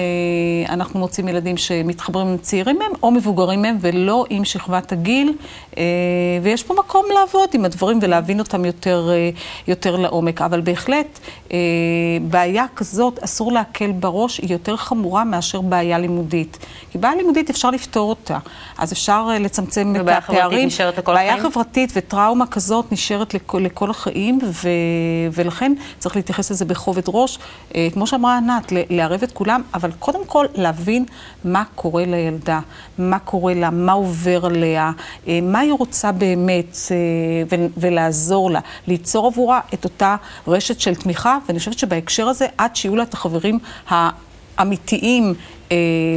אנחנו 0.69 0.99
מוצאים 0.99 1.27
ילדים 1.27 1.57
שמתחברים 1.57 2.27
עם 2.27 2.37
צעירים 2.37 2.79
מהם 2.79 2.91
או 3.03 3.11
מבוגרים 3.11 3.61
מהם 3.61 3.77
ולא 3.81 4.25
עם 4.29 4.45
שכבת 4.45 4.91
הגיל, 4.91 5.33
אה, 5.77 5.83
ויש 6.43 6.63
פה 6.63 6.73
מקום 6.73 7.05
לעבוד 7.13 7.49
עם 7.53 7.65
הדברים 7.65 7.99
ולהבין 8.01 8.39
אותם 8.39 8.65
יותר, 8.65 9.09
אה, 9.11 9.29
יותר 9.67 9.95
לעומק. 9.95 10.41
אבל 10.41 10.61
בהחלט, 10.61 11.19
בעיה 12.21 12.65
כזאת, 12.75 13.19
אסור 13.23 13.51
להקל 13.51 13.91
בראש, 13.91 14.37
היא 14.37 14.51
יותר 14.51 14.75
חמורה 14.77 15.23
מאשר 15.23 15.61
בעיה 15.61 15.99
לימודית. 15.99 16.57
כי 16.91 16.97
בעיה 16.97 17.15
לימודית 17.15 17.49
אפשר 17.49 17.69
לפתור 17.69 18.09
אותה, 18.09 18.37
אז 18.77 18.93
אפשר 18.93 19.27
לצמצם 19.39 19.93
את 19.95 20.01
ובעיה 20.01 20.21
חברתית. 20.21 20.65
נשארת 20.65 20.97
לכל 20.97 21.13
בעיה 21.13 21.33
החיים? 21.33 21.51
חברתית 21.51 21.91
וטראומה 21.95 22.47
כזאת 22.47 22.91
נשארת 22.91 23.33
לכל, 23.33 23.59
לכל 23.59 23.89
החיים, 23.89 24.39
ו, 24.43 24.69
ולכן 25.33 25.54
ולכן 25.55 25.73
צריך 25.99 26.15
להתייחס 26.15 26.51
לזה 26.51 26.65
בכובד 26.65 27.03
ראש. 27.07 27.39
אה, 27.75 27.87
כמו 27.93 28.07
שאמרה 28.07 28.37
ענת, 28.37 28.73
לערב 28.89 29.23
את 29.23 29.31
כולם, 29.31 29.61
אבל 29.73 29.91
קודם 29.99 30.25
כל 30.25 30.45
להבין 30.55 31.05
מה 31.43 31.63
קורה 31.75 32.05
לילדה, 32.05 32.59
מה 32.97 33.19
קורה 33.19 33.53
לה, 33.53 33.69
מה 33.69 33.91
עובר 33.91 34.45
עליה, 34.45 34.91
אה, 35.27 35.39
מה 35.41 35.59
היא 35.59 35.73
רוצה 35.73 36.11
באמת, 36.11 36.77
אה, 36.91 37.57
ולעזור 37.77 38.51
לה, 38.51 38.59
ליצור 38.87 39.27
עבורה 39.27 39.59
את 39.73 39.83
אותה 39.83 40.15
רשת 40.47 40.79
של 40.79 40.95
תמיכה, 40.95 41.37
ואני 41.47 41.59
חושבת 41.59 41.79
שבהקשר 41.79 42.27
הזה, 42.27 42.47
עד 42.57 42.75
שיהיו 42.75 42.95
לה 42.95 43.03
את 43.03 43.13
החברים 43.13 43.59
האמיתיים 43.87 45.33
אה, 45.33 45.33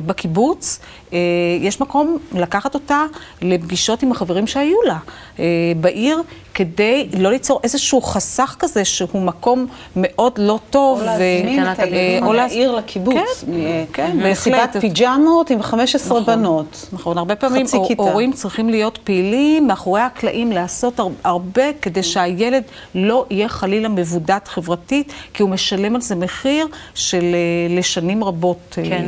בקיבוץ, 0.07 0.79
אה, 1.13 1.19
יש 1.61 1.81
מקום 1.81 2.19
לקחת 2.35 2.75
אותה 2.75 3.05
לפגישות 3.43 4.03
עם 4.03 4.13
החברים 4.13 4.47
שהיו 4.47 4.83
לה 4.87 4.99
אה, 5.39 5.45
בעיר, 5.81 6.23
כדי 6.55 7.09
לא 7.19 7.31
ליצור 7.31 7.61
איזשהו 7.65 8.01
חסך 8.03 8.57
כזה 8.59 8.85
שהוא 8.85 9.23
מקום 9.23 9.67
מאוד 9.97 10.33
לא 10.39 10.59
טוב. 10.71 11.01
או 11.01 11.05
להזמין 11.07 11.63
ו- 11.65 11.73
את 11.73 11.81
מהעיר 12.23 12.73
לקיבוץ. 12.77 13.15
כן, 13.47 13.85
כן, 13.93 14.17
מסיבת 14.31 14.57
בהחלט. 14.59 14.77
פיג'מות 14.81 15.51
עם 15.51 15.63
15 15.63 16.21
נכון. 16.21 16.35
בנות. 16.37 16.89
נכון, 16.93 17.19
הרבה 17.19 17.37
פעמים. 17.37 17.67
הורים 17.97 18.33
צריכים 18.33 18.69
להיות 18.69 18.99
פעילים 19.05 19.67
מאחורי 19.67 20.01
הקלעים, 20.01 20.53
לעשות 20.53 21.01
הר- 21.01 21.09
הרבה 21.25 21.63
כדי 21.83 22.03
שהילד 22.03 22.63
לא 22.95 23.27
יהיה 23.31 23.49
חלילה 23.49 23.89
מבודד 23.89 24.39
חברתית, 24.47 25.13
כי 25.35 25.43
הוא 25.43 25.51
משלם 25.51 25.95
על 25.95 26.01
זה 26.01 26.15
מחיר 26.15 26.67
של 26.95 27.25
אה, 27.35 27.77
לשנים 27.77 28.25
רבות. 28.25 28.79
אה, 28.79 28.89
כן. 28.89 29.05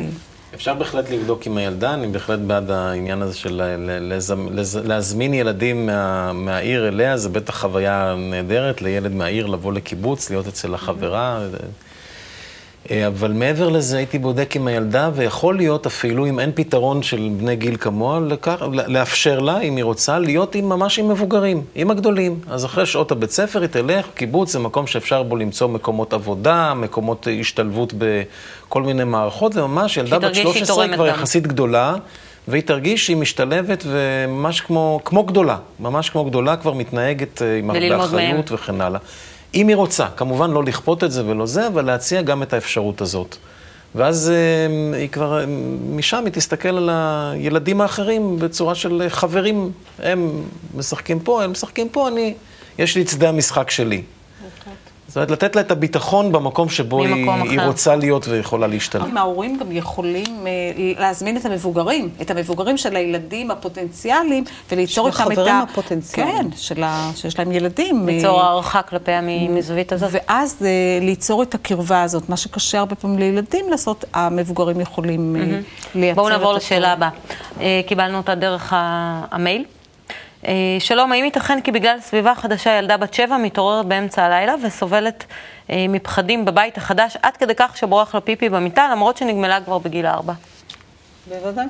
אפשר 0.55 0.75
בהחלט 0.75 1.11
לבדוק 1.11 1.47
עם 1.47 1.57
הילדה, 1.57 1.95
אני 1.95 2.07
בהחלט 2.07 2.41
בעד 2.41 2.71
העניין 2.71 3.23
הזה 3.23 3.37
של 3.37 3.63
להזמין 4.85 5.35
ילדים 5.35 5.87
מה, 5.87 6.33
מהעיר 6.33 6.89
אליה, 6.89 7.17
זה 7.17 7.29
בטח 7.29 7.61
חוויה 7.61 8.15
נהדרת 8.19 8.83
לילד 8.83 9.13
מהעיר 9.13 9.47
לבוא 9.47 9.73
לקיבוץ, 9.73 10.31
להיות 10.31 10.47
אצל 10.47 10.75
החברה. 10.75 11.39
אה, 11.39 11.59
אבל 13.07 13.33
מעבר 13.33 13.69
לזה 13.69 13.97
הייתי 13.97 14.19
בודק 14.19 14.57
עם 14.57 14.67
הילדה, 14.67 15.11
ויכול 15.15 15.57
להיות 15.57 15.87
אפילו, 15.87 16.27
אם 16.27 16.41
אין 16.41 16.51
פתרון 16.55 17.03
של 17.03 17.29
בני 17.37 17.57
גיל 17.57 17.77
כמוה, 17.77 18.21
לקח, 18.21 18.63
לאפשר 18.73 19.39
לה, 19.39 19.61
אם 19.61 19.77
היא 19.77 19.85
רוצה, 19.85 20.19
להיות 20.19 20.55
עם, 20.55 20.69
ממש 20.69 20.99
עם 20.99 21.09
מבוגרים, 21.09 21.63
עם 21.75 21.91
הגדולים. 21.91 22.41
אז 22.49 22.65
אחרי 22.65 22.87
שעות 22.87 23.11
הבית 23.13 23.31
ספר 23.31 23.61
היא 23.61 23.69
תלך, 23.69 24.07
קיבוץ 24.15 24.53
זה 24.53 24.59
מקום 24.59 24.87
שאפשר 24.87 25.23
בו 25.23 25.37
למצוא 25.37 25.69
מקומות 25.69 26.13
עבודה, 26.13 26.75
מקומות 26.75 27.29
אה, 27.29 27.33
השתלבות 27.33 27.93
בכל 27.99 28.83
מיני 28.83 29.05
מערכות, 29.05 29.53
זה 29.53 29.63
ממש 29.63 29.97
ילדה 29.97 30.19
בת 30.19 30.23
תרגיש 30.25 30.43
שהיא 30.43 30.55
13 30.55 30.77
תורמת 30.77 30.95
כבר 30.95 31.09
גם. 31.09 31.15
יחסית 31.15 31.47
גדולה. 31.47 31.95
והיא 32.49 32.63
תרגיש 32.63 33.07
שהיא 33.07 33.17
משתלבת 33.17 33.85
וממש 33.87 34.61
כמו, 34.61 35.01
כמו 35.05 35.25
גדולה, 35.25 35.57
ממש 35.81 36.11
כמו 36.11 36.25
גדולה, 36.25 36.57
כבר 36.57 36.73
מתנהגת 36.73 37.43
אה, 37.43 37.59
עם 37.59 37.71
הרבה 37.71 38.05
אחריות 38.05 38.53
וכן 38.53 38.81
הלאה. 38.81 39.01
אם 39.55 39.69
היא 39.69 39.77
רוצה, 39.77 40.07
כמובן 40.17 40.51
לא 40.51 40.65
לכפות 40.65 41.05
את 41.05 41.13
זה 41.13 41.27
ולא 41.27 41.47
זה, 41.47 41.67
אבל 41.67 41.85
להציע 41.85 42.23
גם 42.23 42.43
את 42.43 42.53
האפשרות 42.53 43.01
הזאת. 43.01 43.37
ואז 43.95 44.31
אה, 44.31 44.97
היא 44.99 45.09
כבר, 45.09 45.41
אה, 45.41 45.45
משם 45.91 46.25
היא 46.25 46.33
תסתכל 46.33 46.69
על 46.69 46.91
הילדים 46.93 47.81
האחרים 47.81 48.39
בצורה 48.39 48.75
של 48.75 49.03
אה, 49.03 49.11
חברים. 49.11 49.73
הם 49.99 50.43
משחקים 50.75 51.21
פה, 51.21 51.45
הם 51.45 51.51
משחקים 51.51 51.89
פה, 51.89 52.09
אני, 52.09 52.35
יש 52.79 52.97
לי 52.97 53.03
את 53.03 53.09
שדה 53.09 53.29
המשחק 53.29 53.71
שלי. 53.71 54.03
זאת 55.11 55.17
אומרת, 55.17 55.31
לתת 55.31 55.57
לה 55.57 55.63
את 55.63 55.71
הביטחון 55.71 56.33
במקום 56.33 56.69
שבו 56.69 57.03
היא, 57.05 57.31
היא. 57.31 57.61
רוצה 57.61 57.97
להיות 57.97 58.29
ויכולה 58.29 58.67
להשתלב. 58.67 59.05
אם 59.05 59.17
ההורים 59.17 59.57
גם 59.59 59.73
יכולים 59.73 60.47
אה, 60.47 60.51
להזמין 60.99 61.37
את 61.37 61.45
המבוגרים, 61.47 62.09
את 62.21 62.31
המבוגרים 62.31 62.77
של 62.77 62.97
הילדים 62.97 63.51
הפוטנציאליים, 63.51 64.45
וליצור 64.73 65.11
של 65.11 65.21
איתם 65.23 65.33
את 65.33 65.39
ה... 65.39 65.41
החברים 65.41 65.57
הפוטנציאליים. 65.71 66.37
כן, 66.51 66.57
של 66.57 66.83
ה... 66.83 67.11
שיש 67.17 67.39
להם 67.39 67.53
ילדים. 67.53 68.09
אה, 68.09 68.15
ליצור 68.15 68.41
הערכה 68.41 68.83
כלפיה 68.83 69.21
מ- 69.21 69.55
מזווית 69.55 69.93
הזאת. 69.93 70.11
ואז 70.13 70.57
אה, 70.65 70.69
ליצור 71.07 71.43
את 71.43 71.55
הקרבה 71.55 72.03
הזאת, 72.03 72.29
מה 72.29 72.37
שקשה 72.37 72.79
הרבה 72.79 72.95
פעמים 72.95 73.19
לילדים 73.19 73.65
לעשות, 73.71 74.05
המבוגרים 74.15 74.81
יכולים 74.81 75.37
אה, 75.37 75.61
לייצר 75.95 76.21
בואו 76.21 76.29
נעבור 76.33 76.53
את 76.57 76.63
לשאלה. 76.63 76.93
הבאה. 76.93 77.09
אה, 77.61 77.81
קיבלנו 77.87 78.17
אותה 78.17 78.35
דרך 78.35 78.73
ה- 78.73 79.25
המייל. 79.31 79.65
אה, 80.47 80.77
שלום, 80.79 81.13
האם 81.13 81.25
ייתכן 81.25 81.61
כי 81.61 81.73
בגלל 81.73 82.01
סביבה 82.01 82.35
חדשה 82.35 82.79
ילדה 82.79 82.97
בת 82.97 83.15
שבע 83.15 83.37
מתעוררת 83.37 83.87
באמצע 83.87 84.25
הלילה 84.25 84.55
וסובלת 84.63 85.25
אה, 85.71 85.87
מפחדים 85.89 86.45
בבית 86.45 86.77
החדש 86.77 87.17
עד 87.23 87.37
כדי 87.37 87.55
כך 87.57 87.77
שבורח 87.77 88.15
לה 88.15 88.21
פיפי 88.21 88.49
במיטה 88.49 88.89
למרות 88.93 89.17
שנגמלה 89.17 89.61
כבר 89.61 89.79
בגיל 89.79 90.07
ארבע? 90.07 90.33
בוודאי. 91.29 91.67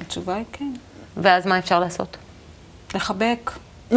התשובה 0.00 0.34
היא 0.34 0.44
כן. 0.52 0.72
ואז 1.16 1.46
מה 1.46 1.58
אפשר 1.58 1.80
לעשות? 1.80 2.16
לחבק. 2.94 3.50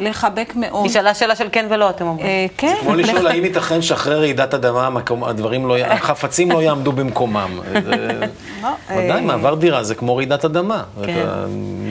לחבק 0.00 0.52
מאוד. 0.56 0.84
היא 0.84 0.92
שאלה 0.92 1.14
שאלה 1.14 1.36
של 1.36 1.48
כן 1.52 1.66
ולא, 1.70 1.90
אתם 1.90 2.06
אומרים. 2.06 2.26
אה, 2.26 2.46
כן. 2.56 2.74
כמו 2.80 2.94
לשאול 2.94 3.26
האם 3.26 3.44
ייתכן 3.44 3.82
שאחרי 3.82 4.14
רעידת 4.14 4.54
אדמה 4.54 4.88
הדברים 5.22 5.66
לא, 5.68 5.78
י- 5.78 5.82
החפצים 5.84 6.50
לא 6.50 6.62
יעמדו 6.62 6.92
במקומם. 6.92 7.50
זה- 7.84 8.20
לא, 8.62 8.68
ודאי, 8.90 9.10
אה, 9.10 9.20
מעבר 9.20 9.54
דירה 9.54 9.82
זה 9.84 9.94
כמו 9.94 10.16
רעידת 10.16 10.44
אדמה. 10.44 10.82
כן. 11.06 11.26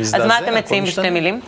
אז 0.04 0.26
מה 0.28 0.40
אתם 0.40 0.56
מציעים 0.56 0.84
בשתי. 0.84 1.10
מילים? 1.10 1.40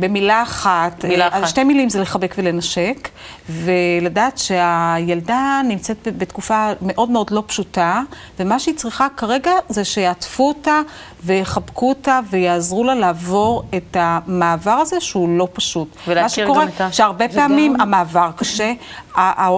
במילה 0.00 0.42
אחת, 0.42 1.04
מילה 1.04 1.24
אה, 1.28 1.36
אז 1.36 1.42
אחת. 1.42 1.48
שתי 1.48 1.64
מילים 1.64 1.88
זה 1.88 2.00
לחבק 2.00 2.34
ולנשק, 2.38 3.08
ולדעת 3.50 4.38
שהילדה 4.38 5.60
נמצאת 5.68 6.08
בתקופה 6.18 6.70
מאוד 6.82 7.10
מאוד 7.10 7.30
לא 7.30 7.42
פשוטה, 7.46 8.00
ומה 8.40 8.58
שהיא 8.58 8.74
צריכה 8.76 9.06
כרגע 9.16 9.50
זה 9.68 9.84
שיעטפו 9.84 10.48
אותה 10.48 10.80
ויחבקו 11.24 11.88
אותה 11.88 12.20
ויעזרו 12.30 12.84
לה 12.84 12.94
לעבור 12.94 13.62
את 13.76 13.96
המעבר 14.00 14.70
הזה 14.70 14.89
שהוא 15.00 15.38
לא 15.38 15.48
פשוט. 15.52 15.88
ולהכיר 16.08 16.22
מה 16.22 16.28
שקורה, 16.28 16.64
גם 16.64 16.70
את 16.76 16.80
ה- 16.80 16.92
שהרבה 16.92 17.28
פעמים 17.28 17.80
המעבר 17.80 18.30
קשה, 18.36 18.72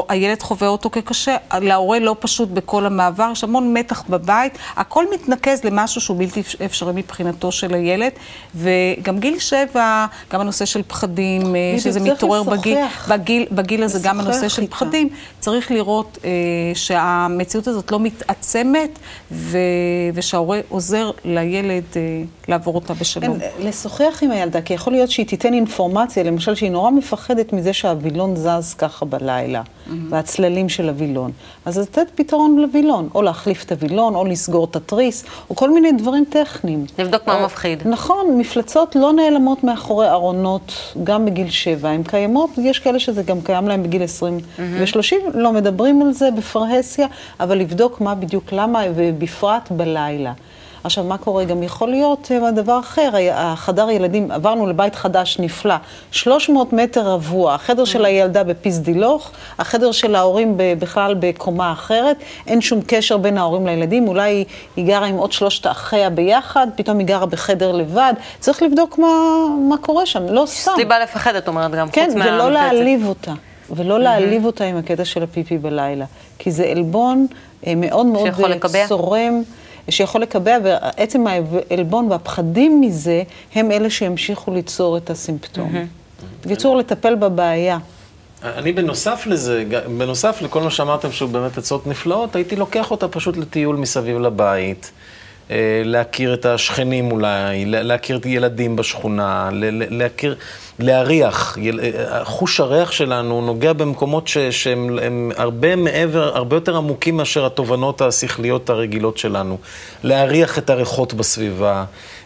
הילד 0.09 0.43
חווה 0.43 0.69
אותו 0.69 0.91
כקשה, 0.91 1.37
להורה 1.61 1.99
לא 1.99 2.17
פשוט 2.21 2.49
בכל 2.49 2.87
המעבר, 2.87 3.29
יש 3.33 3.45
המון 3.45 3.75
מתח 3.75 4.05
בבית, 4.09 4.59
הכל 4.77 5.05
מתנקז 5.15 5.65
למשהו 5.65 6.01
שהוא 6.01 6.19
בלתי 6.19 6.43
אפשרי 6.65 6.93
מבחינתו 6.95 7.53
של 7.53 7.75
הילד, 7.75 8.13
וגם 8.55 9.19
גיל 9.19 9.39
שבע, 9.39 10.07
גם 10.33 10.41
הנושא 10.41 10.65
של 10.65 10.83
פחדים, 10.83 11.57
אה, 11.57 11.75
שזה 11.79 12.01
מתעורר 12.01 12.43
בגיל. 12.43 12.79
בגיל, 13.09 13.47
בגיל 13.53 13.83
הזה, 13.83 13.99
גם 14.03 14.21
הנושא 14.21 14.49
של. 14.49 14.63
פחדים, 14.73 15.09
צריך 15.41 15.71
לראות 15.71 16.19
אה, 16.25 16.31
שהמציאות 16.75 17.67
הזאת 17.67 17.93
לא 17.93 18.01
מתעצמת, 18.01 18.99
ו, 19.33 19.59
ושההורה 20.15 20.61
עוזר 20.69 21.11
לילד 21.25 21.85
אה, 21.97 22.23
לעבור 22.49 22.75
אותה 22.75 22.95
בשלום. 22.95 23.39
כן, 23.39 23.47
לשוחח 23.69 24.19
עם 24.23 24.31
הילדה, 24.31 24.63
כי 24.63 24.75
יכול 24.75 24.93
להיות 24.93 25.11
שהיא 25.11 25.27
תיתן 25.27 25.55
אינפורמציה, 25.55 26.23
למשל 26.23 26.55
שהיא 26.55 26.71
נורא 26.71 26.91
מפחדת 26.91 27.53
מזה 27.53 27.73
שהווילון 27.73 28.37
זז 28.37 28.75
ככה 28.75 29.05
בלילה, 29.05 29.42
והצללים 30.11 30.69
של 30.69 30.89
הווילון. 30.89 31.31
אז 31.65 31.79
לתת 31.79 32.07
פתרון 32.15 32.59
לווילון, 32.59 33.09
או 33.15 33.23
להחליף 33.23 33.65
את 33.65 33.73
הווילון, 33.73 34.15
או 34.15 34.25
לסגור 34.25 34.65
את 34.65 34.77
התריס, 34.77 35.25
או 35.51 35.57
כל 35.57 35.71
מיני 35.75 35.93
דברים 35.93 36.25
טכניים. 36.31 36.85
לבדוק 36.99 37.27
מה 37.27 37.41
או- 37.41 37.45
מפחיד. 37.47 37.83
נכון, 37.89 38.39
מפלצות 38.39 38.97
לא 38.97 39.13
נעלמות 39.13 39.65
מאחורי 39.65 40.09
ארונות, 40.11 40.73
גם 41.05 41.25
בגיל 41.27 41.51
שבע. 41.51 41.89
הן 41.89 42.03
קיימות, 42.03 42.51
יש 42.59 42.79
כאלה 42.79 42.99
שזה 42.99 43.23
גם 43.23 43.41
קיים 43.41 43.69
להם 43.69 43.83
בגיל 43.83 44.03
20 44.03 44.39
ו-30, 44.59 45.15
לא 45.35 45.53
מדברים 45.53 46.03
על 46.03 46.13
זה 46.13 46.29
בפרהסיה, 46.31 47.07
אבל 47.41 47.59
לבדוק 47.59 48.01
מה 48.01 48.15
בדיוק, 48.15 48.45
למה, 48.53 48.83
ובפרט 48.95 49.71
בלילה. 49.71 50.33
עכשיו, 50.85 51.05
מה 51.05 51.19
קורה? 51.19 51.45
גם 51.45 51.63
יכול 51.63 51.89
להיות 51.91 52.31
אה, 52.35 52.51
דבר 52.51 52.79
אחר, 52.81 53.11
החדר 53.33 53.91
ילדים, 53.91 54.31
עברנו 54.31 54.67
לבית 54.67 54.95
חדש 54.95 55.39
נפלא, 55.41 55.75
300 56.11 56.73
מטר 56.73 57.01
רבוע, 57.07 57.55
החדר 57.55 57.85
של 57.85 58.05
הילדה 58.05 58.45
בפיסדילוך, 58.45 59.31
החדר 59.59 59.93
של 59.93 60.15
ההורים 60.15 60.55
בכלל 60.57 61.15
בקומה 61.19 61.73
אחרת, 61.73 62.17
אין 62.47 62.61
שום 62.61 62.81
קשר 62.87 63.17
בין 63.17 63.39
ההורים 63.39 63.67
לילדים, 63.67 64.09
אולי 64.09 64.45
היא- 64.77 64.87
גרה 64.87 65.07
עם 65.07 65.17
עוד 65.17 65.33
שלושת 65.33 65.67
אחיה 65.67 66.11
ביחד, 66.11 66.67
פתאום 66.77 66.99
היא 66.99 67.07
גרה 67.07 67.27
בחדר 67.27 67.73
לבד, 67.73 68.13
צריך 68.41 68.63
לבדוק 68.63 68.99
מה, 68.99 69.09
מה 69.69 69.77
קורה 69.77 70.07
שם, 70.07 70.27
לא 70.29 70.45
סתם. 70.47 70.73
סיבה 70.77 70.99
לפחד, 70.99 71.35
את 71.35 71.49
אומרת 71.49 71.71
גם, 71.71 71.89
כן, 71.89 72.05
חוץ 72.13 72.15
ולא 72.15 72.25
מהמפלצת. 72.25 72.51
להעליב 72.53 73.07
אותה. 73.09 73.33
ולא 73.71 74.01
להעליב 74.01 74.45
אותה 74.45 74.65
עם 74.65 74.77
הקטע 74.77 75.05
של 75.05 75.23
הפיפי 75.23 75.59
בלילה. 75.59 76.05
כי 76.39 76.51
זה 76.51 76.65
עלבון 76.65 77.27
אה, 77.67 77.75
מאוד 77.77 78.07
מאוד 78.07 78.27
שיכול 78.27 78.45
אה, 78.45 78.57
לקבע. 78.57 78.87
צורם, 78.89 79.43
שיכול 79.91 80.21
לקבע, 80.23 80.59
ועצם 80.65 81.25
העלבון 81.27 82.11
והפחדים 82.11 82.81
מזה, 82.81 83.23
הם 83.55 83.71
אלה 83.71 83.91
שימשיכו 83.91 84.55
ליצור 84.55 84.97
את 84.97 85.11
הסימפטום. 85.11 85.75
בקיצור, 86.45 86.77
לטפל 86.77 87.15
בבעיה. 87.15 87.79
אני 88.43 88.73
בנוסף 88.73 89.27
לזה, 89.27 89.65
בנוסף 89.99 90.43
לכל 90.43 90.63
מה 90.63 90.71
שאמרתם 90.71 91.13
שהוא 91.13 91.31
באמת 91.31 91.59
עצות 91.59 91.87
נפלאות, 91.87 92.37
הייתי 92.37 92.57
לוקח 92.57 92.91
אותה 92.91 93.09
פשוט 93.09 93.37
לטיול 93.37 93.77
מסביב 93.77 94.19
לבית, 94.19 94.91
להכיר 95.85 96.35
את 96.35 96.47
השכנים 96.47 97.13
אולי, 97.13 97.65
לה- 97.65 97.83
להכיר 97.83 98.17
את 98.17 98.27
ילדים 98.27 98.77
בשכונה, 98.77 99.49
להכיר, 99.91 100.35
להריח. 100.79 101.59
אה, 101.83 102.25
חוש 102.25 102.61
הריח 102.61 102.91
שלנו 102.93 103.41
נוגע 103.41 103.73
במקומות 103.73 104.29
ש, 104.29 104.39
שהם 104.39 104.99
הם 105.03 105.33
הרבה 105.37 105.77
מעבר, 105.77 106.37
הרבה 106.37 106.57
יותר 106.57 106.77
עמוקים 106.77 107.17
מאשר 107.17 107.47
התובנות 107.47 108.01
השכליות 108.03 108.71
הרגילות 108.71 109.19
שלנו. 109.19 109.59
להריח 110.05 110.59
את 110.59 110.71
הריחות 110.71 111.15
בסביבה, 111.15 111.73
אה, 111.73 111.85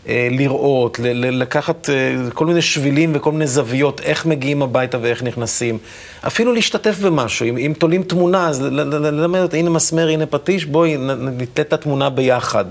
לראות, 0.09 0.99
ל- 0.99 1.27
ל- 1.27 1.43
לקחת 1.43 1.91
אה, 1.91 1.95
כל 2.35 2.47
מיני 2.47 2.63
שבילים 2.63 3.13
וכל 3.15 3.33
מיני 3.33 3.47
זוויות, 3.47 4.01
איך 4.01 4.27
מגיעים 4.27 4.63
הביתה 4.63 4.99
ואיך 5.01 5.23
נכנסים. 5.23 5.79
אפילו 6.27 6.53
להשתתף 6.53 6.99
במשהו, 6.99 7.47
אם, 7.47 7.57
אם 7.59 7.73
תולים 7.79 8.03
תמונה, 8.03 8.49
אז 8.49 8.63
ללמד 8.63 9.41
אותה, 9.41 9.57
הנה 9.57 9.71
מסמר, 9.71 10.09
הנה 10.09 10.27
פטיש, 10.27 10.65
בואי 10.65 10.97
נתלה 10.97 11.65
את 11.65 11.73
התמונה 11.73 12.11
ביחד. 12.11 12.65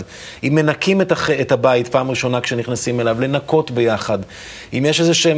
אם 0.44 0.54
מנקים 0.54 1.00
את, 1.00 1.12
הח... 1.12 1.30
את 1.30 1.52
הבית 1.52 1.88
פעם 1.88 2.10
ראשונה 2.10 2.40
כשנכנסים 2.40 3.00
אליו, 3.00 3.20
לנקות 3.20 3.70
ביחד. 3.70 4.18
אם 4.72 4.84
יש 4.88 5.00
איזה 5.00 5.10
אה, 5.10 5.14
שהן 5.14 5.36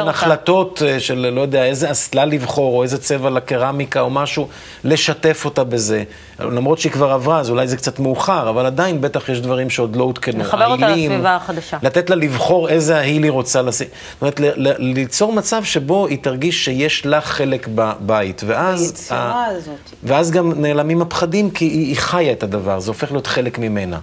אותה. 0.00 0.10
החלטות 0.10 0.82
אה, 0.86 1.00
של 1.00 1.30
לא 1.34 1.40
יודע, 1.40 1.64
איזה 1.64 1.90
אסלה 1.90 2.24
לבחור, 2.24 2.76
או 2.76 2.82
איזה 2.82 2.98
צבע 2.98 3.30
לקרמיקה 3.30 4.00
או 4.00 4.10
משהו, 4.10 4.48
לשתף 4.84 5.42
אותה 5.44 5.64
בזה. 5.64 6.04
למרות 6.40 6.78
שהיא 6.78 6.92
כבר 6.92 7.10
עברה, 7.10 7.40
אז 7.40 7.50
אולי 7.50 7.68
זה 7.68 7.76
קצת 7.76 7.98
מאוחר, 7.98 8.48
אבל 8.48 8.66
עדיין 8.66 9.00
בטח 9.00 9.28
יש 9.28 9.40
דברים 9.40 9.70
שעוד 9.70 9.96
לא 9.96 10.04
עודכנו. 10.04 10.40
לחבר 10.40 10.66
אותה 10.66 10.86
העילים, 10.86 11.09
לסביבה 11.10 11.36
החדשה. 11.36 11.76
לתת 11.82 12.10
לה 12.10 12.16
לבחור 12.16 12.68
איזה 12.68 12.96
ההיל 12.96 13.22
היא 13.22 13.30
רוצה 13.30 13.62
לשים. 13.62 13.86
זאת 14.12 14.20
אומרת, 14.22 14.40
ל- 14.40 14.68
ל- 14.68 14.76
ליצור 14.94 15.32
מצב 15.32 15.64
שבו 15.64 16.06
היא 16.06 16.18
תרגיש 16.22 16.64
שיש 16.64 17.06
לה 17.06 17.20
חלק 17.20 17.68
בבית, 17.74 18.42
ואז... 18.46 18.82
היצירה 18.82 19.20
ה- 19.20 19.46
הזאת. 19.46 19.74
ואז 20.02 20.30
גם 20.30 20.52
נעלמים 20.62 21.02
הפחדים, 21.02 21.50
כי 21.50 21.64
היא, 21.64 21.86
היא 21.86 21.96
חיה 21.96 22.32
את 22.32 22.42
הדבר, 22.42 22.80
זה 22.80 22.90
הופך 22.90 23.12
להיות 23.12 23.26
חלק 23.26 23.58
ממנה. 23.58 23.98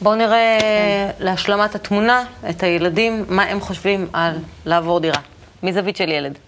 בואו 0.00 0.14
נראה 0.14 0.58
להשלמת 1.20 1.74
התמונה 1.74 2.24
את 2.50 2.62
הילדים, 2.62 3.24
מה 3.28 3.42
הם 3.42 3.60
חושבים 3.60 4.06
על 4.12 4.32
לעבור 4.66 5.00
דירה. 5.00 5.18
מזווית 5.62 5.96
של 5.96 6.08
ילד. 6.08 6.38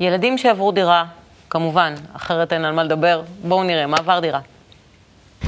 ילדים 0.00 0.38
שעברו 0.38 0.72
דירה, 0.72 1.04
כמובן, 1.50 1.94
אחרת 2.16 2.52
אין 2.52 2.64
על 2.64 2.72
מה 2.72 2.84
לדבר. 2.84 3.22
בואו 3.44 3.64
נראה, 3.64 3.86
מעבר 3.86 4.20
דירה. 4.20 4.40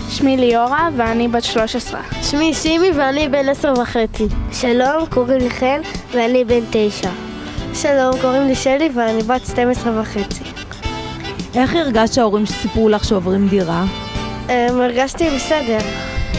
שמי 0.09 0.37
ליאורה 0.37 0.89
ואני 0.97 1.29
בת 1.29 1.45
13. 1.45 2.01
שמי 2.23 2.55
שימי 2.55 2.91
ואני 2.91 3.29
בן 3.29 3.49
עשר 3.49 3.73
וחצי. 3.83 4.27
שלום, 4.53 5.07
קוראים 5.11 5.39
לי 5.39 5.51
חן 5.51 5.81
ואני 6.13 6.45
בן 6.45 6.61
תשע. 6.71 7.11
שלום, 7.75 8.21
קוראים 8.21 8.47
לי 8.47 8.55
שלי 8.55 8.91
ואני 8.95 9.23
בת 9.23 9.47
12 9.47 10.01
וחצי. 10.01 10.45
איך 11.55 11.75
הרגשת 11.75 12.15
שההורים 12.15 12.47
סיפרו 12.47 12.89
לך 12.89 13.05
שעוברים 13.05 13.49
דירה? 13.49 13.85
אמ, 14.49 14.81
הרגשתי 14.81 15.31
בסדר. 15.37 15.79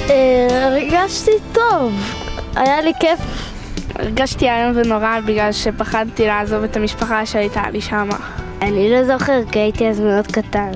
אה, 0.10 0.68
הרגשתי 0.68 1.32
טוב. 1.54 1.94
היה 2.56 2.82
לי 2.82 2.92
כיף. 3.00 3.51
הרגשתי 4.02 4.50
איום 4.50 4.72
ונורא 4.76 5.20
בגלל 5.26 5.52
שפחדתי 5.52 6.28
לעזוב 6.28 6.64
את 6.64 6.78
המשפחה 6.78 7.26
שהייתה 7.26 7.62
לי 7.72 7.82
שמה. 7.82 8.18
אני 8.62 8.90
לא 8.92 9.04
זוכר 9.04 9.40
כי 9.52 9.60
הייתי 9.60 9.90
אז 9.90 10.00
מאוד 10.00 10.28
קטן. 10.28 10.72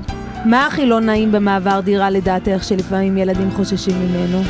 מה 0.45 0.67
הכי 0.67 0.85
לא 0.85 0.99
נעים 0.99 1.31
במעבר 1.31 1.79
דירה 1.79 2.09
לדעתך 2.09 2.63
שלפעמים 2.63 3.17
ילדים 3.17 3.51
חוששים 3.51 3.95
ממנו? 3.99 4.41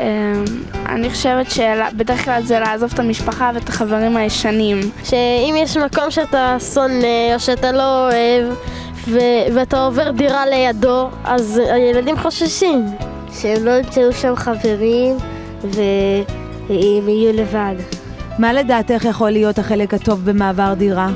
אמ, 0.00 0.44
אני 0.86 1.10
חושבת 1.10 1.50
שבדרך 1.50 2.24
כלל 2.24 2.42
זה 2.42 2.58
לעזוב 2.58 2.90
את 2.94 2.98
המשפחה 2.98 3.50
ואת 3.54 3.68
החברים 3.68 4.16
הישנים. 4.16 4.80
שאם 5.04 5.54
יש 5.58 5.76
מקום 5.76 6.10
שאתה 6.10 6.56
שונא 6.74 7.34
או 7.34 7.40
שאתה 7.40 7.72
לא 7.72 8.08
אוהב 8.08 8.54
ו- 9.08 9.54
ואתה 9.54 9.84
עובר 9.84 10.10
דירה 10.10 10.46
לידו, 10.46 11.08
אז 11.24 11.60
הילדים 11.72 12.18
חוששים. 12.18 12.86
שהם 13.40 13.64
לא 13.64 13.70
ימצאו 13.70 14.12
שם 14.12 14.36
חברים 14.36 15.16
והם 16.68 17.08
יהיו 17.08 17.32
לבד. 17.32 17.74
מה 18.38 18.52
לדעתך 18.52 19.04
יכול 19.04 19.30
להיות 19.30 19.58
החלק 19.58 19.94
הטוב 19.94 20.24
במעבר 20.30 20.74
דירה? 20.74 21.08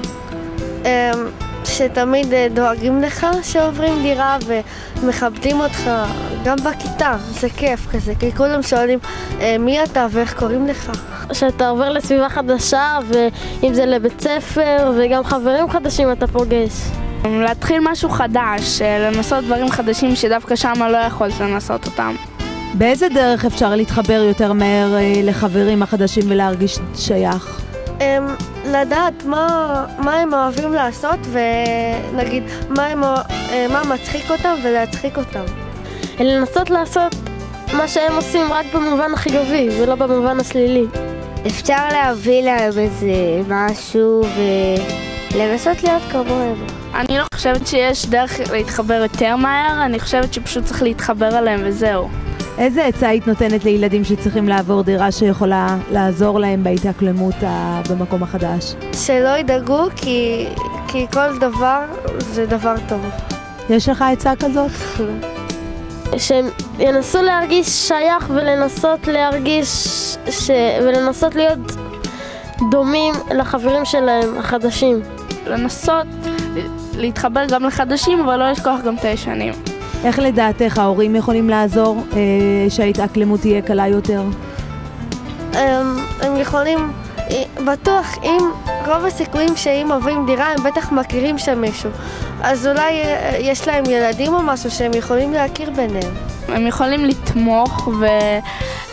אמ, 0.84 0.88
שתמיד 1.64 2.32
אה, 2.32 2.46
דואגים 2.54 3.02
לך 3.02 3.26
שעוברים 3.42 4.02
דירה 4.02 4.36
ומכבדים 5.02 5.60
אותך, 5.60 5.90
גם 6.44 6.56
בכיתה, 6.64 7.16
זה 7.28 7.48
כיף 7.56 7.86
כזה, 7.92 8.12
כי 8.20 8.32
כולם 8.32 8.62
שואלים 8.62 8.98
"אה, 9.40 9.56
מי 9.58 9.82
אתה 9.82 10.06
ואיך 10.10 10.34
קוראים 10.38 10.66
לך. 10.66 10.90
שאתה 11.32 11.68
עובר 11.68 11.88
לסביבה 11.92 12.28
חדשה, 12.28 12.98
ואם 13.08 13.74
זה 13.74 13.86
לבית 13.86 14.20
ספר, 14.20 14.92
וגם 14.98 15.24
חברים 15.24 15.70
חדשים 15.70 16.12
אתה 16.12 16.26
פוגש. 16.26 16.72
להתחיל 17.24 17.78
משהו 17.82 18.08
חדש, 18.10 18.82
אה, 18.82 19.10
לנסות 19.10 19.44
דברים 19.44 19.70
חדשים 19.70 20.16
שדווקא 20.16 20.56
שמה 20.56 20.90
לא 20.90 20.98
יכולת 20.98 21.40
לנסות 21.40 21.86
אותם. 21.86 22.14
באיזה 22.74 23.08
דרך 23.08 23.44
אפשר 23.44 23.74
להתחבר 23.74 24.24
יותר 24.28 24.52
מהר 24.52 24.94
אה, 24.94 25.12
לחברים 25.24 25.82
החדשים 25.82 26.22
ולהרגיש 26.28 26.78
שייך? 26.94 27.60
אמ, 28.00 28.26
לדעת 28.66 29.24
מה, 29.24 29.86
מה 29.98 30.14
הם 30.14 30.34
אוהבים 30.34 30.72
לעשות, 30.72 31.18
ונגיד 31.32 32.42
מה, 32.68 32.86
הם, 32.86 33.04
אה, 33.04 33.66
מה 33.72 33.82
מצחיק 33.94 34.30
אותם 34.30 34.54
ולהצחיק 34.62 35.18
אותם. 35.18 35.44
לנסות 36.20 36.70
לעשות 36.70 37.14
מה 37.72 37.88
שהם 37.88 38.12
עושים 38.16 38.52
רק 38.52 38.66
במובן 38.74 39.14
החיובי 39.14 39.68
ולא 39.80 39.94
במובן 39.94 40.40
השלילי. 40.40 40.84
אפשר 41.46 41.88
להביא 41.92 42.42
להם 42.42 42.78
איזה 42.78 43.40
משהו 43.48 44.22
ולנסות 45.34 45.82
להיות 45.82 46.02
כמוהם. 46.12 46.66
אני 46.94 47.18
לא 47.18 47.24
חושבת 47.34 47.66
שיש 47.66 48.06
דרך 48.06 48.40
להתחבר 48.52 48.94
יותר 49.02 49.36
מהר, 49.36 49.84
אני 49.84 50.00
חושבת 50.00 50.34
שפשוט 50.34 50.64
צריך 50.64 50.82
להתחבר 50.82 51.38
אליהם 51.38 51.60
וזהו. 51.64 52.08
איזה 52.58 52.84
עצה 52.84 53.08
היית 53.08 53.26
נותנת 53.26 53.64
לילדים 53.64 54.04
שצריכים 54.04 54.48
לעבור 54.48 54.82
דירה 54.82 55.12
שיכולה 55.12 55.76
לעזור 55.90 56.40
להם 56.40 56.64
בהתאקלמות 56.64 57.34
במקום 57.90 58.22
החדש? 58.22 58.74
שלא 58.92 59.36
ידאגו 59.38 59.86
כי, 59.96 60.46
כי 60.88 61.06
כל 61.12 61.38
דבר 61.38 61.80
זה 62.18 62.46
דבר 62.46 62.74
טוב. 62.88 63.00
יש 63.70 63.88
לך 63.88 64.04
עצה 64.12 64.32
כזאת? 64.36 64.70
שהם 66.16 66.46
ינסו 66.78 67.22
להרגיש 67.22 67.66
שייך 67.66 68.30
ולנסות 68.30 69.06
להרגיש 69.06 69.66
ש... 70.30 70.50
ולנסות 70.82 71.34
להיות 71.34 71.58
דומים 72.70 73.14
לחברים 73.34 73.84
שלהם 73.84 74.38
החדשים. 74.38 75.00
לנסות 75.46 76.06
להתחבר 76.96 77.46
גם 77.46 77.64
לחדשים, 77.64 78.20
אבל 78.20 78.36
לא 78.36 78.50
לשכוח 78.50 78.80
גם 78.84 78.94
את 78.94 79.04
הישנים. 79.04 79.77
איך 80.04 80.18
לדעתך 80.18 80.78
ההורים 80.78 81.16
יכולים 81.16 81.50
לעזור 81.50 82.02
אה, 82.12 82.70
שההתאקלמות 82.70 83.40
תהיה 83.40 83.62
קלה 83.62 83.88
יותר? 83.88 84.22
הם, 85.52 85.96
הם 86.20 86.36
יכולים, 86.36 86.92
אה, 87.18 87.42
בטוח 87.72 88.18
אם 88.22 88.38
רוב 88.86 89.04
הסיכויים 89.04 89.56
שאם 89.56 89.88
עוברים 89.92 90.26
דירה 90.26 90.52
הם 90.52 90.62
בטח 90.64 90.92
מכירים 90.92 91.38
שם 91.38 91.60
מישהו 91.60 91.90
אז 92.42 92.66
אולי 92.66 93.02
אה, 93.02 93.36
יש 93.40 93.68
להם 93.68 93.84
ילדים 93.90 94.34
או 94.34 94.42
משהו 94.42 94.70
שהם 94.70 94.90
יכולים 94.94 95.32
להכיר 95.32 95.70
ביניהם. 95.70 96.14
הם 96.48 96.66
יכולים 96.66 97.04
לתמוך 97.04 97.88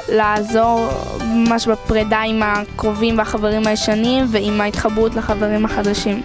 ולעזור 0.10 0.88
ממש 1.22 1.68
בפרידה 1.68 2.20
עם 2.20 2.42
הקרובים 2.44 3.18
והחברים 3.18 3.68
הישנים 3.68 4.26
ועם 4.32 4.62
ההתחברות 4.62 5.16
לחברים 5.16 5.66
החדשים. 5.66 6.22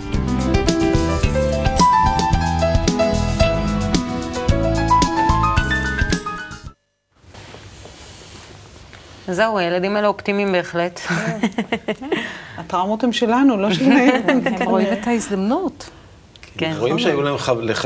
זהו, 9.33 9.59
הילדים 9.59 9.97
האלה 9.97 10.09
אופטימיים 10.09 10.53
בהחלט. 10.53 11.01
הטראומות 12.59 13.05
הן 13.05 13.13
שלנו, 13.13 13.57
לא 13.57 13.75
שלהם. 13.75 14.23
הם 14.61 14.69
רואים 14.69 14.93
את 14.93 15.07
ההזדמנות. 15.07 15.91
כן. 16.57 16.75
רואים 16.79 16.99
שהיו 16.99 17.23
להם, 17.23 17.37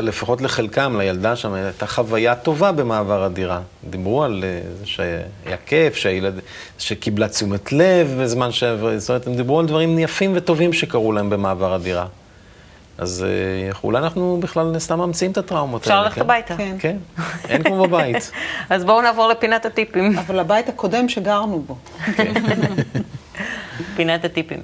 לפחות 0.03 0.41
לחלקם, 0.41 0.97
לילדה 0.99 1.37
שם, 1.37 1.53
הייתה 1.53 1.87
חוויה 1.87 2.35
טובה 2.35 2.73
במעבר 2.73 3.25
הדירה. 3.25 3.61
דיברו 3.91 4.25
על 4.25 4.45
אה, 4.45 4.61
זה 4.81 4.87
שהיה 4.87 5.57
כיף, 5.67 5.95
שהילד, 5.95 6.41
שקיבלה 6.79 7.29
תשומת 7.29 7.73
לב 7.73 8.19
בזמן 8.23 8.53
שעבר, 8.53 8.99
זאת 8.99 9.09
אומרת, 9.09 9.27
הם 9.27 9.35
דיברו 9.35 9.61
על 9.61 9.67
דברים 9.67 9.99
יפים 9.99 10.33
וטובים 10.35 10.73
שקרו 10.73 11.13
להם 11.13 11.31
במעבר 11.31 11.75
הדירה. 11.75 12.07
אז 12.99 13.25
אה, 13.25 13.71
אולי 13.85 13.99
אנחנו 13.99 14.39
בכלל 14.43 14.79
סתם 14.79 14.99
ממציאים 14.99 15.33
את 15.33 15.37
הטראומות 15.37 15.83
אפשר 15.83 15.95
האלה. 15.95 16.05
ללכת 16.05 16.15
כן? 16.15 16.21
הביתה. 16.21 16.57
כן. 16.57 16.77
כן, 16.79 16.97
אין 17.49 17.63
כמו 17.63 17.83
בבית. 17.87 18.31
אז 18.71 18.85
בואו 18.85 19.03
נעבור 19.03 19.29
לפינת 19.29 19.67
הטיפים. 19.67 20.19
אבל 20.19 20.39
הבית 20.39 20.69
הקודם 20.69 21.09
שגרנו 21.09 21.63
בו. 21.67 21.77
פינת 23.97 24.25
הטיפים. 24.25 24.61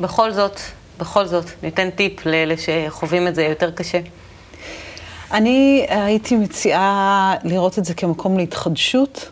בכל 0.00 0.32
זאת, 0.32 0.60
בכל 0.98 1.26
זאת, 1.26 1.44
ניתן 1.62 1.90
טיפ 1.90 2.26
לאלה 2.26 2.54
שחווים 2.56 3.28
את 3.28 3.34
זה 3.34 3.42
יותר 3.42 3.70
קשה. 3.70 4.00
אני 5.32 5.86
הייתי 5.88 6.36
מציעה 6.36 7.34
לראות 7.44 7.78
את 7.78 7.84
זה 7.84 7.94
כמקום 7.94 8.38
להתחדשות, 8.38 9.30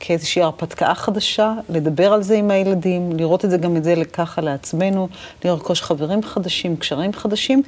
וכאיזושהי 0.00 0.42
הרפתקה 0.42 0.94
חדשה, 0.94 1.54
לדבר 1.68 2.12
על 2.12 2.22
זה 2.22 2.36
עם 2.36 2.50
הילדים, 2.50 3.12
לראות 3.16 3.44
את 3.44 3.50
זה 3.50 3.56
גם 3.56 3.76
את 3.76 3.84
זה 3.84 3.94
ככה 4.12 4.40
לעצמנו, 4.40 5.08
לרכוש 5.44 5.82
חברים 5.82 6.22
חדשים, 6.22 6.76
קשרים 6.76 7.12
חדשים, 7.12 7.62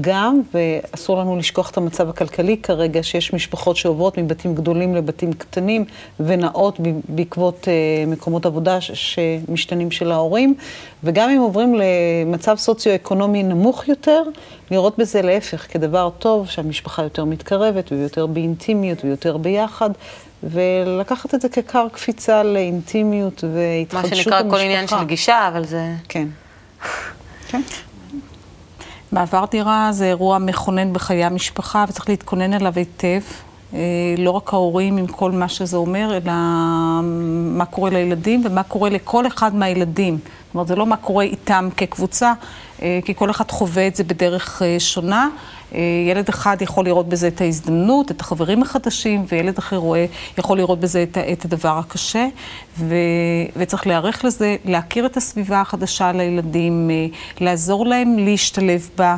גם, 0.00 0.40
ואסור 0.54 1.18
לנו 1.18 1.36
לשכוח 1.36 1.70
את 1.70 1.76
המצב 1.76 2.08
הכלכלי 2.08 2.56
כרגע, 2.56 3.02
שיש 3.02 3.32
משפחות 3.32 3.76
שעוברות 3.76 4.18
מבתים 4.18 4.54
גדולים 4.54 4.94
לבתים 4.94 5.32
קטנים, 5.32 5.84
ונעות 6.20 6.80
בעקבות 7.08 7.68
אה, 7.68 8.06
מקומות 8.06 8.46
עבודה 8.46 8.80
שמשתנים 8.80 9.90
של 9.90 10.12
ההורים, 10.12 10.54
וגם 11.04 11.30
אם 11.30 11.40
עוברים 11.40 11.74
למצב 11.74 12.56
סוציו-אקונומי 12.56 13.42
נמוך 13.42 13.88
יותר, 13.88 14.22
לראות 14.70 14.98
בזה 14.98 15.22
להפך 15.22 15.72
כדבר 15.72 16.10
טוב, 16.18 16.48
שהמשפחה 16.48 17.02
יותר 17.02 17.24
מתקרבת 17.24 17.92
ויותר 17.92 18.26
באינטימיות 18.26 19.04
ויותר 19.04 19.36
ביחד, 19.36 19.90
ולקחת 20.42 21.34
את 21.34 21.40
זה 21.40 21.48
ככר 21.78 21.88
קפיצה 21.88 22.42
לאינטימיות 22.42 23.44
והתחדשות 23.54 24.12
המשפחה. 24.12 24.30
מה 24.30 24.36
שנקרא 24.40 24.50
כל 24.50 24.60
עניין 24.60 24.88
של 24.88 25.04
גישה, 25.04 25.48
אבל 25.48 25.64
זה... 25.64 25.94
כן. 26.08 26.28
כן. 27.48 27.60
מעבר 29.12 29.44
דירה 29.50 29.88
זה 29.92 30.04
אירוע 30.04 30.38
מכונן 30.38 30.92
בחיי 30.92 31.24
המשפחה 31.24 31.84
וצריך 31.88 32.08
להתכונן 32.08 32.52
אליו 32.52 32.72
היטב. 32.76 33.20
אה, 33.74 33.78
לא 34.18 34.30
רק 34.30 34.52
ההורים 34.52 34.96
עם 34.96 35.06
כל 35.06 35.32
מה 35.32 35.48
שזה 35.48 35.76
אומר, 35.76 36.16
אלא 36.16 36.32
מה 37.56 37.64
קורה 37.64 37.90
לילדים 37.90 38.42
ומה 38.44 38.62
קורה 38.62 38.90
לכל 38.90 39.26
אחד 39.26 39.54
מהילדים. 39.54 40.18
זאת 40.18 40.54
אומרת, 40.54 40.66
זה 40.66 40.76
לא 40.76 40.86
מה 40.86 40.96
קורה 40.96 41.24
איתם 41.24 41.68
כקבוצה, 41.76 42.32
אה, 42.82 42.98
כי 43.04 43.14
כל 43.14 43.30
אחד 43.30 43.50
חווה 43.50 43.86
את 43.86 43.96
זה 43.96 44.04
בדרך 44.04 44.62
אה, 44.62 44.80
שונה. 44.80 45.28
אה, 45.74 45.80
ילד 46.10 46.28
אחד 46.28 46.62
יכול 46.62 46.84
לראות 46.84 47.08
בזה 47.08 47.28
את 47.28 47.40
ההזדמנות, 47.40 48.10
את 48.10 48.20
החברים 48.20 48.62
החדשים, 48.62 49.24
וילד 49.28 49.58
אחר 49.58 49.76
רואה, 49.76 50.06
יכול 50.38 50.58
לראות 50.58 50.80
בזה 50.80 51.02
את, 51.02 51.18
את 51.18 51.44
הדבר 51.44 51.78
הקשה, 51.78 52.26
ו, 52.78 52.94
וצריך 53.56 53.86
להיערך 53.86 54.24
לזה, 54.24 54.56
להכיר 54.64 55.06
את 55.06 55.16
הסביבה 55.16 55.60
החדשה 55.60 56.12
לילדים, 56.12 56.90
לעזור 57.40 57.86
להם 57.86 58.18
להשתלב 58.18 58.88
בה, 58.96 59.16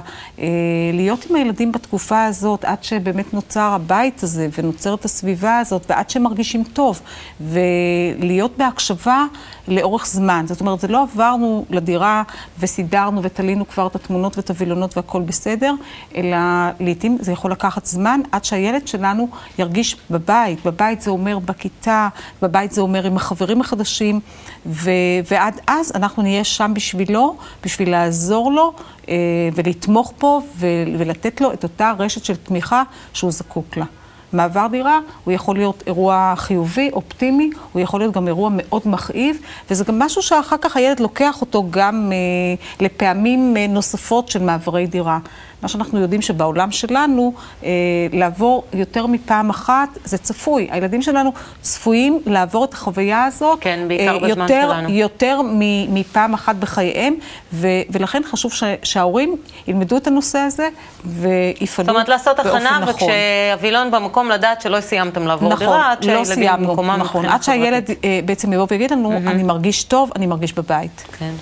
להיות 0.92 1.26
עם 1.30 1.36
הילדים 1.36 1.72
בתקופה 1.72 2.24
הזאת, 2.24 2.64
עד 2.64 2.84
שבאמת 2.84 3.34
נוצר 3.34 3.72
הבית 3.74 4.22
הזה, 4.22 4.48
ונוצרת 4.58 5.04
הסביבה 5.04 5.58
הזאת, 5.58 5.86
ועד 5.88 6.10
שהם 6.10 6.22
מרגישים 6.22 6.64
טוב, 6.64 7.00
ולהיות 7.40 8.58
בהקשבה 8.58 9.24
לאורך 9.68 10.06
זמן. 10.06 10.44
זאת 10.48 10.60
אומרת, 10.60 10.80
זה 10.80 10.88
לא 10.88 11.02
עברנו 11.02 11.64
לדירה 11.70 12.22
וסידרנו 12.58 13.22
ותלינו 13.22 13.68
כבר 13.68 13.86
את 13.86 13.94
התמונות 13.94 14.36
ואת 14.36 14.50
הווילונות 14.50 14.96
והכל 14.96 15.22
בסדר, 15.22 15.74
אלא 16.16 16.38
לעתים 16.80 17.18
זה 17.20 17.32
יכול 17.32 17.52
לקחת 17.52 17.86
זמן 17.86 18.20
עד 18.32 18.44
שהילד 18.44 18.88
שלנו 18.88 19.28
ירגיש 19.58 19.96
בבית. 20.10 20.66
בבית 20.66 21.00
זה 21.00 21.10
אומר 21.10 21.38
בכיתה, 21.38 22.08
בבית 22.42 22.72
זה 22.72 22.80
אומר 22.80 23.06
עם 23.06 23.16
החברים 23.16 23.49
החדשים, 23.60 24.20
ו- 24.66 24.90
ועד 25.30 25.60
אז 25.66 25.92
אנחנו 25.94 26.22
נהיה 26.22 26.44
שם 26.44 26.72
בשבילו, 26.74 27.36
בשביל 27.64 27.90
לעזור 27.90 28.52
לו 28.52 28.72
אה, 29.08 29.14
ולתמוך 29.54 30.12
בו 30.20 30.42
ו- 30.56 30.66
ולתת 30.98 31.40
לו 31.40 31.52
את 31.52 31.62
אותה 31.62 31.92
רשת 31.98 32.24
של 32.24 32.36
תמיכה 32.36 32.82
שהוא 33.12 33.30
זקוק 33.32 33.76
לה. 33.76 33.84
מעבר 34.32 34.66
דירה 34.70 34.98
הוא 35.24 35.32
יכול 35.32 35.56
להיות 35.56 35.82
אירוע 35.86 36.34
חיובי, 36.36 36.90
אופטימי, 36.92 37.50
הוא 37.72 37.82
יכול 37.82 38.00
להיות 38.00 38.14
גם 38.14 38.26
אירוע 38.26 38.50
מאוד 38.52 38.82
מכאיב, 38.84 39.36
וזה 39.70 39.84
גם 39.84 39.98
משהו 39.98 40.22
שאחר 40.22 40.56
כך 40.60 40.76
הילד 40.76 41.00
לוקח 41.00 41.40
אותו 41.40 41.64
גם 41.70 42.12
אה, 42.12 42.86
לפעמים 42.86 43.56
אה, 43.56 43.66
נוספות 43.66 44.28
של 44.28 44.42
מעברי 44.42 44.86
דירה. 44.86 45.18
מה 45.62 45.68
שאנחנו 45.68 46.00
יודעים 46.00 46.22
שבעולם 46.22 46.70
שלנו, 46.70 47.32
אה, 47.64 47.70
לעבור 48.12 48.64
יותר 48.72 49.06
מפעם 49.06 49.50
אחת, 49.50 49.88
זה 50.04 50.18
צפוי. 50.18 50.68
הילדים 50.70 51.02
שלנו 51.02 51.32
צפויים 51.60 52.20
לעבור 52.26 52.64
את 52.64 52.74
החוויה 52.74 53.24
הזאת. 53.24 53.58
כן, 53.60 53.84
בעיקר 53.88 54.14
אה, 54.14 54.18
בזמן 54.18 54.42
יותר, 54.42 54.68
שלנו. 54.72 54.88
יותר 54.88 55.40
מפעם 55.88 56.34
אחת 56.34 56.56
בחייהם, 56.56 57.14
ו, 57.52 57.68
ולכן 57.90 58.22
חשוב 58.24 58.52
ש, 58.52 58.64
שההורים 58.82 59.36
ילמדו 59.66 59.96
את 59.96 60.06
הנושא 60.06 60.38
הזה 60.38 60.68
ויפעלו 61.04 61.60
באופן 61.60 61.82
נכון. 61.82 61.84
זאת 61.84 61.88
אומרת, 61.88 62.08
לעשות 62.08 62.38
הכנה, 62.38 62.80
וכשהווילון 62.86 63.90
במקום 63.90 64.28
לדעת 64.28 64.60
שלא 64.60 64.80
סיימתם 64.80 65.26
לעבור 65.26 65.48
נכון, 65.48 65.66
דירה, 65.66 65.92
עד 65.92 66.04
לא 66.04 66.24
סיימנו, 66.24 66.68
במקומם 66.68 66.96
נכון, 67.00 67.26
עד 67.26 67.42
שהילד. 67.42 67.90
אה, 68.04 68.20
בעצם 68.24 68.52
יבוא 68.52 68.66
ויגיד 68.70 68.90
לנו, 68.90 69.12
אני 69.12 69.42
מרגיש 69.42 69.84
טוב, 69.84 70.10
אני 70.16 70.26
מרגיש 70.26 70.52
בבית. 70.52 71.04
כן. 71.18 71.32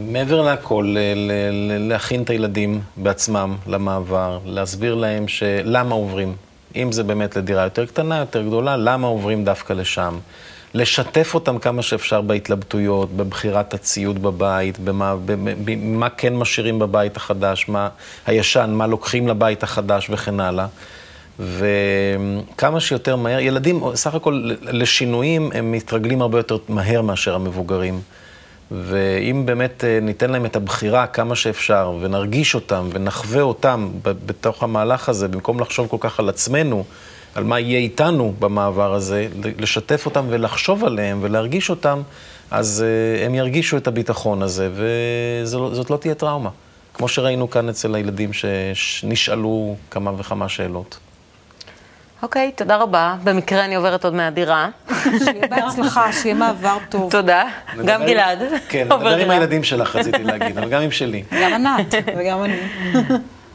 מעבר 0.00 0.52
לכל, 0.52 0.96
להכין 1.80 2.22
את 2.22 2.30
הילדים 2.30 2.80
בעצמם 2.96 3.56
למעבר, 3.66 4.38
להסביר 4.46 4.94
להם 4.94 5.24
למה 5.64 5.94
עוברים. 5.94 6.34
אם 6.76 6.92
זה 6.92 7.02
באמת 7.02 7.36
לדירה 7.36 7.64
יותר 7.64 7.86
קטנה, 7.86 8.18
יותר 8.18 8.42
גדולה, 8.42 8.76
למה 8.76 9.06
עוברים 9.06 9.44
דווקא 9.44 9.72
לשם. 9.72 10.18
לשתף 10.74 11.34
אותם 11.34 11.58
כמה 11.58 11.82
שאפשר 11.82 12.20
בהתלבטויות, 12.20 13.10
בבחירת 13.16 13.74
הציוד 13.74 14.22
בבית, 14.22 14.78
במה, 14.78 15.14
במה 15.64 16.10
כן 16.10 16.36
משאירים 16.36 16.78
בבית 16.78 17.16
החדש, 17.16 17.68
מה 17.68 17.88
הישן, 18.26 18.70
מה 18.74 18.86
לוקחים 18.86 19.28
לבית 19.28 19.62
החדש 19.62 20.10
וכן 20.10 20.40
הלאה. 20.40 20.66
וכמה 21.38 22.80
שיותר 22.80 23.16
מהר, 23.16 23.38
ילדים, 23.38 23.80
סך 23.94 24.14
הכל 24.14 24.50
לשינויים, 24.62 25.50
הם 25.54 25.72
מתרגלים 25.72 26.22
הרבה 26.22 26.38
יותר 26.38 26.56
מהר 26.68 27.02
מאשר 27.02 27.34
המבוגרים. 27.34 28.00
ואם 28.70 29.42
באמת 29.46 29.84
אה, 29.84 29.98
ניתן 30.02 30.30
להם 30.30 30.44
את 30.44 30.56
הבחירה 30.56 31.06
כמה 31.06 31.36
שאפשר, 31.36 31.92
ונרגיש 32.00 32.54
אותם, 32.54 32.88
ונחווה 32.92 33.42
אותם 33.42 33.88
בתוך 34.02 34.62
המהלך 34.62 35.08
הזה, 35.08 35.28
במקום 35.28 35.60
לחשוב 35.60 35.86
כל 35.88 35.96
כך 36.00 36.20
על 36.20 36.28
עצמנו, 36.28 36.84
על 37.34 37.44
מה 37.44 37.60
יהיה 37.60 37.78
איתנו 37.78 38.34
במעבר 38.38 38.94
הזה, 38.94 39.28
לשתף 39.58 40.06
אותם 40.06 40.24
ולחשוב 40.28 40.84
עליהם 40.84 41.18
ולהרגיש 41.22 41.70
אותם, 41.70 42.02
אז 42.50 42.84
אה, 42.86 43.26
הם 43.26 43.34
ירגישו 43.34 43.76
את 43.76 43.86
הביטחון 43.86 44.42
הזה, 44.42 44.70
וזאת 44.74 45.90
לא 45.90 45.96
תהיה 45.96 46.14
טראומה. 46.14 46.50
כמו 46.94 47.08
שראינו 47.08 47.50
כאן 47.50 47.68
אצל 47.68 47.94
הילדים 47.94 48.30
שנשאלו 48.74 49.76
כמה 49.90 50.12
וכמה 50.18 50.48
שאלות. 50.48 50.98
אוקיי, 52.22 52.52
תודה 52.52 52.76
רבה. 52.76 53.16
במקרה 53.24 53.64
אני 53.64 53.74
עוברת 53.74 54.04
עוד 54.04 54.14
מהדירה. 54.14 54.68
שיהיה 55.24 55.46
בהצלחה, 55.50 56.12
שיהיה 56.12 56.34
מעבר 56.34 56.76
טוב. 56.88 57.10
תודה. 57.10 57.44
גם 57.84 58.06
גלעד. 58.06 58.38
כן, 58.68 58.84
נדבר 58.84 59.16
עם. 59.16 59.30
הילדים 59.30 59.64
שלך, 59.64 59.96
רציתי 59.96 60.24
להגיד, 60.24 60.58
אבל 60.58 60.68
גם 60.68 60.82
עם 60.82 60.90
שלי. 60.90 61.22
גם 61.42 61.54
ענת. 61.54 61.94
וגם 62.16 62.44
אני. 62.44 62.56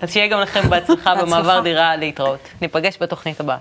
אז 0.01 0.11
שיהיה 0.11 0.27
גם 0.27 0.39
לכם 0.39 0.69
בהצלחה 0.69 1.15
במעבר. 1.15 1.61
דירה 1.61 1.95
להתראות. 1.95 2.39
ניפגש 2.61 2.97
בתוכנית 3.01 3.39
הבאה. 3.39 3.57